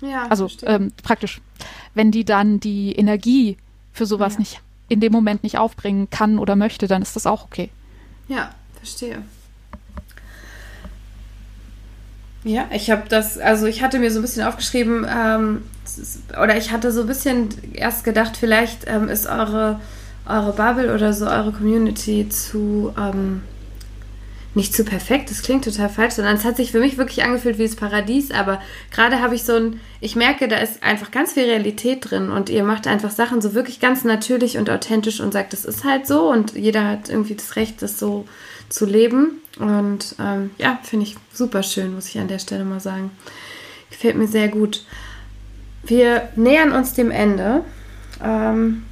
[0.00, 1.40] Ja, also ähm, praktisch,
[1.94, 3.56] wenn die dann die Energie
[3.92, 4.40] für sowas ja.
[4.40, 7.70] nicht in dem Moment nicht aufbringen kann oder möchte, dann ist das auch okay.
[8.28, 9.22] Ja, verstehe.
[12.44, 15.62] Ja, ich habe das, also ich hatte mir so ein bisschen aufgeschrieben, ähm,
[16.40, 19.80] oder ich hatte so ein bisschen erst gedacht, vielleicht ähm, ist eure,
[20.26, 23.42] eure Bubble oder so eure Community zu, ähm,
[24.56, 27.58] nicht zu perfekt, das klingt total falsch, sondern es hat sich für mich wirklich angefühlt
[27.58, 31.34] wie das Paradies, aber gerade habe ich so ein, ich merke, da ist einfach ganz
[31.34, 35.34] viel Realität drin und ihr macht einfach Sachen so wirklich ganz natürlich und authentisch und
[35.34, 38.24] sagt, das ist halt so und jeder hat irgendwie das Recht, das so
[38.70, 42.80] zu leben und ähm, ja, finde ich super schön, muss ich an der Stelle mal
[42.80, 43.10] sagen.
[43.90, 44.86] Gefällt mir sehr gut.
[45.84, 47.62] Wir nähern uns dem Ende.
[48.24, 48.84] Ähm,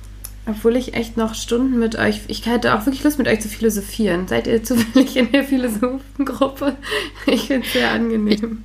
[0.47, 3.49] obwohl ich echt noch Stunden mit euch, ich hätte auch wirklich Lust mit euch zu
[3.49, 4.29] philosophieren.
[4.29, 6.77] Seid ihr zufällig in der Philosophengruppe?
[7.27, 8.65] Ich finde es sehr angenehm.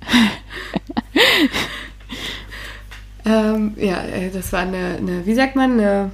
[3.24, 6.12] ähm, ja, äh, das war eine, eine, wie sagt man, eine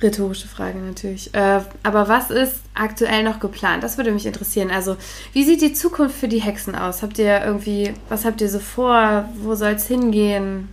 [0.00, 1.34] rhetorische Frage natürlich.
[1.34, 3.82] Äh, aber was ist aktuell noch geplant?
[3.82, 4.70] Das würde mich interessieren.
[4.70, 4.96] Also,
[5.32, 7.02] wie sieht die Zukunft für die Hexen aus?
[7.02, 9.28] Habt ihr irgendwie, was habt ihr so vor?
[9.40, 10.68] Wo soll es hingehen?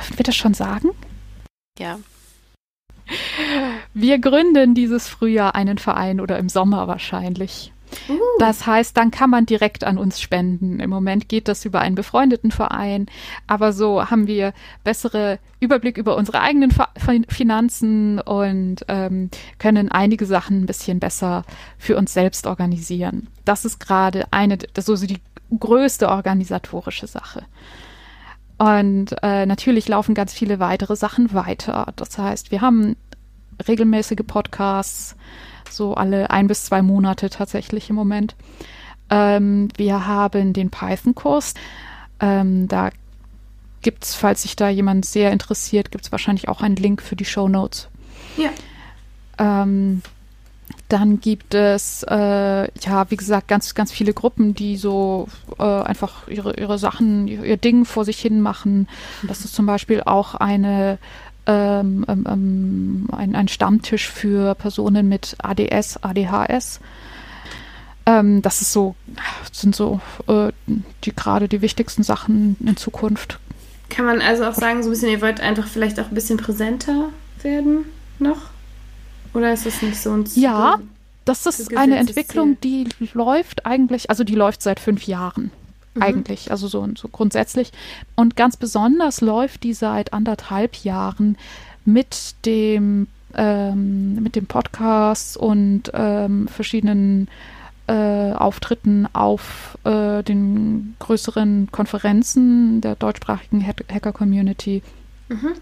[0.00, 0.90] Dürfen wir das schon sagen?
[1.78, 1.98] Ja.
[3.92, 7.72] Wir gründen dieses Frühjahr einen Verein oder im Sommer wahrscheinlich.
[8.08, 8.18] Uh.
[8.38, 10.80] Das heißt, dann kann man direkt an uns spenden.
[10.80, 13.06] Im Moment geht das über einen befreundeten Verein,
[13.46, 16.72] aber so haben wir bessere Überblick über unsere eigenen
[17.28, 19.28] Finanzen und ähm,
[19.58, 21.44] können einige Sachen ein bisschen besser
[21.78, 23.26] für uns selbst organisieren.
[23.44, 25.20] Das ist gerade eine, das ist so die
[25.58, 27.44] größte organisatorische Sache.
[28.60, 31.94] Und äh, natürlich laufen ganz viele weitere Sachen weiter.
[31.96, 32.94] Das heißt, wir haben
[33.66, 35.16] regelmäßige Podcasts,
[35.70, 38.36] so alle ein bis zwei Monate tatsächlich im Moment.
[39.08, 41.54] Ähm, wir haben den Python-Kurs.
[42.20, 42.90] Ähm, da
[43.80, 47.16] gibt es, falls sich da jemand sehr interessiert, gibt es wahrscheinlich auch einen Link für
[47.16, 47.88] die Show Notes.
[48.36, 48.50] Ja.
[49.38, 50.02] Ähm,
[50.92, 52.14] dann gibt es, äh,
[52.80, 55.28] ja, wie gesagt, ganz, ganz viele Gruppen, die so
[55.58, 58.88] äh, einfach ihre, ihre Sachen, ihr, Ding vor sich hin machen.
[59.22, 60.98] Das ist zum Beispiel auch eine
[61.46, 66.80] ähm, ähm, ähm ein, ein Stammtisch für Personen mit ADS, ADHS.
[68.06, 68.96] Ähm, das ist so,
[69.52, 70.50] sind so äh,
[71.04, 73.38] die gerade die wichtigsten Sachen in Zukunft.
[73.90, 76.38] Kann man also auch sagen, so ein bisschen, ihr wollt einfach vielleicht auch ein bisschen
[76.38, 77.10] präsenter
[77.42, 77.84] werden
[78.18, 78.50] noch?
[79.34, 80.44] Oder ist das nicht so ein Ziel?
[80.44, 80.78] Ja,
[81.24, 85.50] das ist eine Entwicklung, die läuft eigentlich, also die läuft seit fünf Jahren.
[85.94, 86.02] Mhm.
[86.02, 87.72] Eigentlich, also so, so grundsätzlich.
[88.16, 91.36] Und ganz besonders läuft die seit anderthalb Jahren
[91.84, 97.28] mit dem, ähm, mit dem Podcast und ähm, verschiedenen
[97.86, 104.82] äh, Auftritten auf äh, den größeren Konferenzen der deutschsprachigen Hacker-Community.
[105.30, 105.54] Mhm.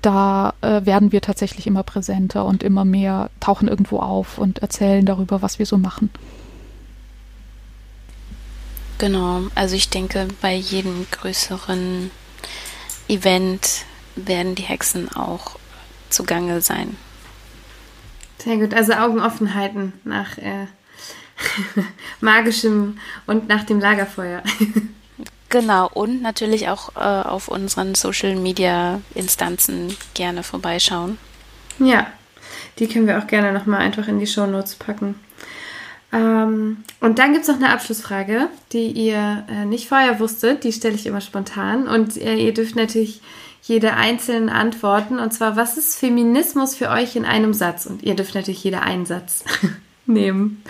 [0.00, 5.04] Da äh, werden wir tatsächlich immer präsenter und immer mehr tauchen irgendwo auf und erzählen
[5.04, 6.10] darüber, was wir so machen.
[8.98, 12.10] Genau, also ich denke, bei jedem größeren
[13.08, 13.84] Event
[14.14, 15.58] werden die Hexen auch
[16.08, 16.96] zugange sein.
[18.38, 20.66] Sehr gut, also Augen offen halten nach äh,
[22.20, 24.42] magischem und nach dem Lagerfeuer.
[25.52, 31.18] genau, und natürlich auch äh, auf unseren Social Media Instanzen gerne vorbeischauen.
[31.78, 32.08] Ja,
[32.80, 35.14] die können wir auch gerne nochmal einfach in die Show Notes packen.
[36.12, 40.64] Ähm, und dann gibt es noch eine Abschlussfrage, die ihr äh, nicht vorher wusstet.
[40.64, 41.86] Die stelle ich immer spontan.
[41.86, 43.20] Und äh, ihr dürft natürlich
[43.62, 45.18] jede einzelne antworten.
[45.18, 47.86] Und zwar, was ist Feminismus für euch in einem Satz?
[47.86, 49.44] Und ihr dürft natürlich jeder einen Satz
[50.06, 50.62] nehmen.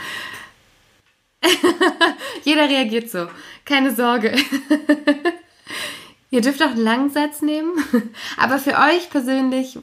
[2.44, 3.26] Jeder reagiert so.
[3.64, 4.34] Keine Sorge.
[6.30, 7.72] ihr dürft auch einen langen Satz nehmen.
[8.36, 9.78] Aber für euch persönlich,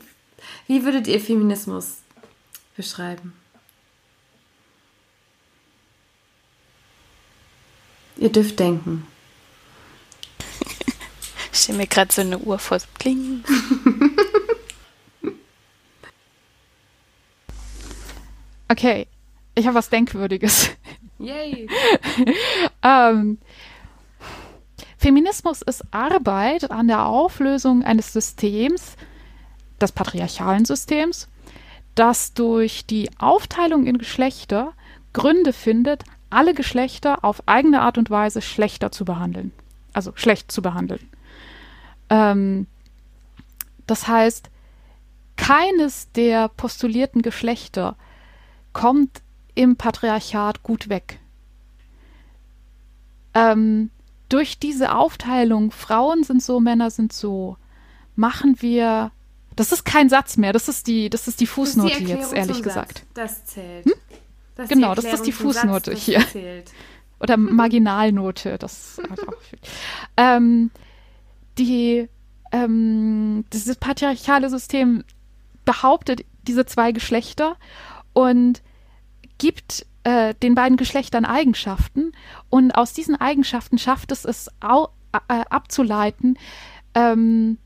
[0.68, 2.00] wie würdet ihr Feminismus
[2.76, 3.34] beschreiben?
[8.18, 9.08] Ihr dürft denken.
[11.52, 12.78] Ich stelle mir gerade so eine Uhr vor.
[13.00, 13.44] Kling.
[18.70, 19.08] okay,
[19.56, 20.70] ich habe was Denkwürdiges.
[21.18, 21.68] Yay!
[22.84, 23.40] ähm,
[25.00, 28.98] Feminismus ist Arbeit an der Auflösung eines Systems,
[29.80, 31.30] des patriarchalen Systems,
[31.96, 34.74] das durch die Aufteilung in Geschlechter
[35.14, 39.54] Gründe findet, alle Geschlechter auf eigene Art und Weise schlechter zu behandeln.
[39.94, 41.10] Also schlecht zu behandeln.
[42.10, 42.68] Ähm,
[43.88, 44.50] das heißt,
[45.38, 47.96] keines der postulierten Geschlechter
[48.74, 49.22] kommt
[49.56, 51.22] im Patriarchat gut weg.
[53.34, 53.92] Ähm,
[54.30, 57.58] durch diese Aufteilung, Frauen sind so, Männer sind so,
[58.16, 59.12] machen wir.
[59.56, 62.34] Das ist kein Satz mehr, das ist die, das ist die Fußnote ist die jetzt,
[62.34, 63.06] ehrlich gesagt.
[63.14, 63.86] Das zählt.
[63.86, 63.94] Hm?
[64.56, 66.24] Das genau, das ist die Fußnote Satz, hier.
[67.20, 69.02] Oder Marginalnote, das
[70.16, 70.72] ähm,
[71.58, 72.08] die
[72.52, 75.04] ähm, dieses patriarchale System
[75.66, 77.58] behauptet diese zwei Geschlechter
[78.14, 78.62] und
[79.38, 82.12] gibt äh, den beiden Geschlechtern Eigenschaften.
[82.50, 86.38] Und aus diesen Eigenschaften schafft es es au, äh, abzuleiten,
[86.94, 87.58] ähm,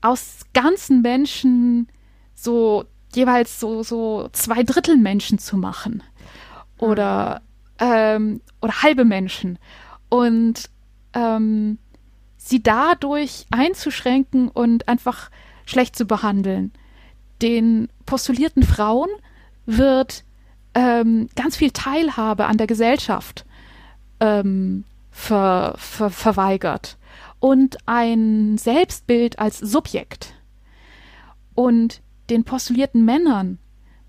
[0.00, 1.88] aus ganzen Menschen
[2.34, 2.84] so
[3.14, 6.02] jeweils so, so zwei Drittel Menschen zu machen.
[6.78, 7.42] Oder,
[7.78, 9.58] ähm, oder halbe Menschen.
[10.08, 10.68] Und
[11.14, 11.78] ähm,
[12.36, 15.30] sie dadurch einzuschränken und einfach
[15.64, 16.72] schlecht zu behandeln.
[17.40, 19.08] Den postulierten Frauen
[19.66, 20.24] wird
[20.74, 23.44] ähm, ganz viel Teilhabe an der Gesellschaft
[24.20, 26.98] ähm, ver, ver, verweigert
[27.40, 30.34] und ein Selbstbild als Subjekt.
[31.54, 33.58] Und den postulierten Männern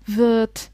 [0.04, 0.70] wird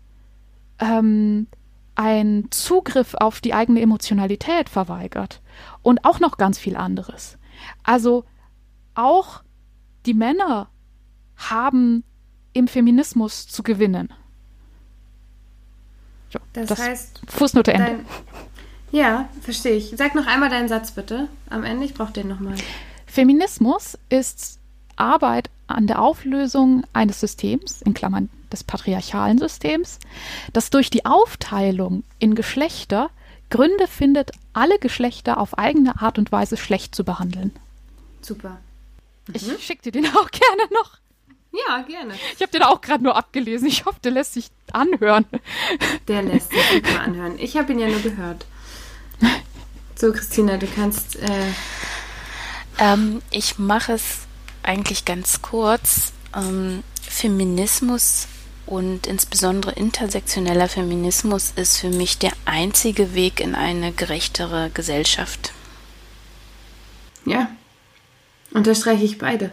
[0.78, 1.46] ähm,
[1.94, 5.42] ein Zugriff auf die eigene Emotionalität verweigert
[5.82, 7.38] und auch noch ganz viel anderes.
[7.82, 8.24] Also
[8.94, 9.42] auch
[10.06, 10.68] die Männer
[11.36, 12.04] haben
[12.52, 14.12] im Feminismus zu gewinnen.
[16.32, 17.20] So, das, das, heißt.
[17.28, 17.86] Fußnote Ende.
[17.86, 18.06] Dein,
[18.90, 19.94] ja, verstehe ich.
[19.96, 21.84] Sag noch einmal deinen Satz bitte am Ende.
[21.84, 22.54] Ich brauche den nochmal.
[23.06, 24.58] Feminismus ist
[24.96, 29.98] Arbeit an der Auflösung eines Systems, in Klammern des patriarchalen Systems,
[30.52, 33.10] das durch die Aufteilung in Geschlechter
[33.50, 37.52] Gründe findet, alle Geschlechter auf eigene Art und Weise schlecht zu behandeln.
[38.22, 38.58] Super.
[39.32, 40.98] Ich schicke dir den auch gerne noch.
[41.52, 42.14] Ja, gerne.
[42.34, 43.68] Ich habe den auch gerade nur abgelesen.
[43.68, 45.26] Ich hoffe, der lässt sich anhören.
[46.08, 47.38] Der lässt sich super anhören.
[47.38, 48.46] Ich habe ihn ja nur gehört.
[49.94, 51.16] So, Christina, du kannst.
[51.16, 51.52] Äh,
[52.78, 54.20] Ähm, ich mache es
[54.62, 56.12] eigentlich ganz kurz.
[56.34, 58.28] Ähm, Feminismus
[58.64, 65.52] und insbesondere intersektioneller Feminismus ist für mich der einzige Weg in eine gerechtere Gesellschaft.
[67.26, 67.50] ja.
[68.54, 69.50] Unterstreiche ich beide.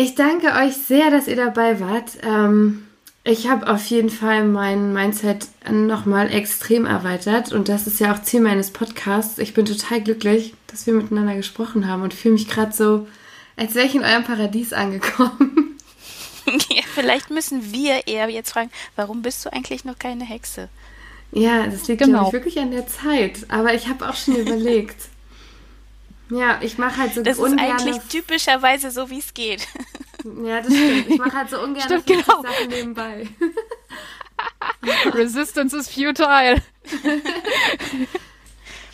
[0.00, 2.18] Ich danke euch sehr, dass ihr dabei wart.
[2.22, 2.86] Ähm,
[3.24, 8.22] ich habe auf jeden Fall mein Mindset nochmal extrem erweitert und das ist ja auch
[8.22, 9.38] Ziel meines Podcasts.
[9.38, 13.08] Ich bin total glücklich, dass wir miteinander gesprochen haben und fühle mich gerade so,
[13.56, 15.76] als wäre ich in eurem Paradies angekommen.
[16.46, 20.68] ja, vielleicht müssen wir eher jetzt fragen, warum bist du eigentlich noch keine Hexe?
[21.32, 22.32] Ja, das liegt Genau.
[22.32, 23.46] wirklich an der Zeit.
[23.48, 25.08] Aber ich habe auch schon überlegt.
[26.30, 29.66] Ja, ich mache halt so Das ist eigentlich typischerweise so, wie es geht.
[30.44, 31.08] Ja, das stimmt.
[31.10, 32.42] Ich mache halt so ungern Stimmt, 50 genau.
[32.42, 33.28] Sachen nebenbei.
[35.14, 36.60] Resistance is futile.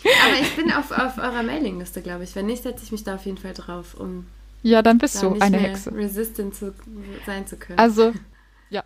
[0.04, 2.36] Aber ich bin auf, auf eurer Mailingliste, glaube ich.
[2.36, 4.26] Wenn nicht, setze ich mich da auf jeden Fall drauf, um
[4.62, 5.92] Ja, dann bist da du nicht eine mehr Hexe.
[5.94, 6.74] resistant zu,
[7.24, 7.78] sein zu können.
[7.78, 8.12] Also,
[8.68, 8.84] ja.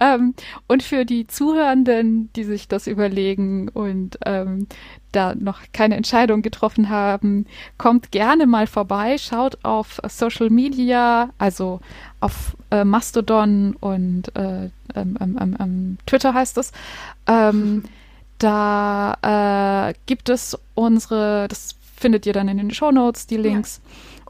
[0.00, 0.34] ähm,
[0.68, 4.68] und für die Zuhörenden, die sich das überlegen und ähm,
[5.16, 7.46] da noch keine Entscheidung getroffen haben,
[7.78, 11.80] kommt gerne mal vorbei, schaut auf Social Media, also
[12.20, 16.72] auf äh, Mastodon und äh, ähm, ähm, ähm, ähm, Twitter heißt es.
[17.26, 17.84] Ähm,
[18.38, 23.80] da äh, gibt es unsere, das findet ihr dann in den Shownotes, die Links.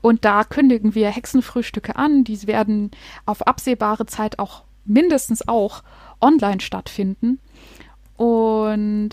[0.01, 2.23] Und da kündigen wir Hexenfrühstücke an.
[2.23, 2.93] Die werden
[3.25, 5.83] auf absehbare Zeit auch mindestens auch
[6.21, 7.41] online stattfinden.
[8.17, 9.11] Und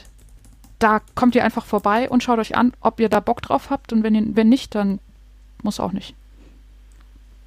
[0.84, 3.94] da kommt ihr einfach vorbei und schaut euch an, ob ihr da Bock drauf habt.
[3.94, 5.00] Und wenn, ihr, wenn nicht, dann
[5.64, 6.14] muss auch nicht.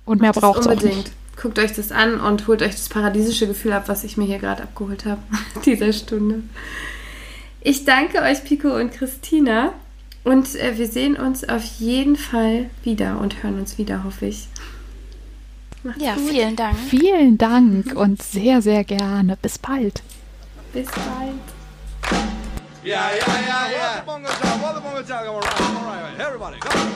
[0.07, 0.97] Und mehr braucht es auch unbedingt.
[0.97, 1.13] nicht.
[1.41, 4.39] Guckt euch das an und holt euch das paradiesische Gefühl ab, was ich mir hier
[4.39, 5.21] gerade abgeholt habe,
[5.67, 6.43] dieser Stunde.
[7.61, 9.73] Ich danke euch, Pico und Christina.
[10.25, 14.49] Und äh, wir sehen uns auf jeden Fall wieder und hören uns wieder, hoffe ich.
[15.83, 16.31] Macht's Ja, gut.
[16.31, 16.77] vielen Dank.
[16.89, 19.37] Vielen Dank und sehr, sehr gerne.
[19.43, 20.03] Bis bald.
[20.73, 21.56] Bis bald.
[22.87, 24.05] Yeah, yeah, yeah, yeah.
[24.05, 26.96] Bongo job, all the bongo job, all right, all right, everybody, come on.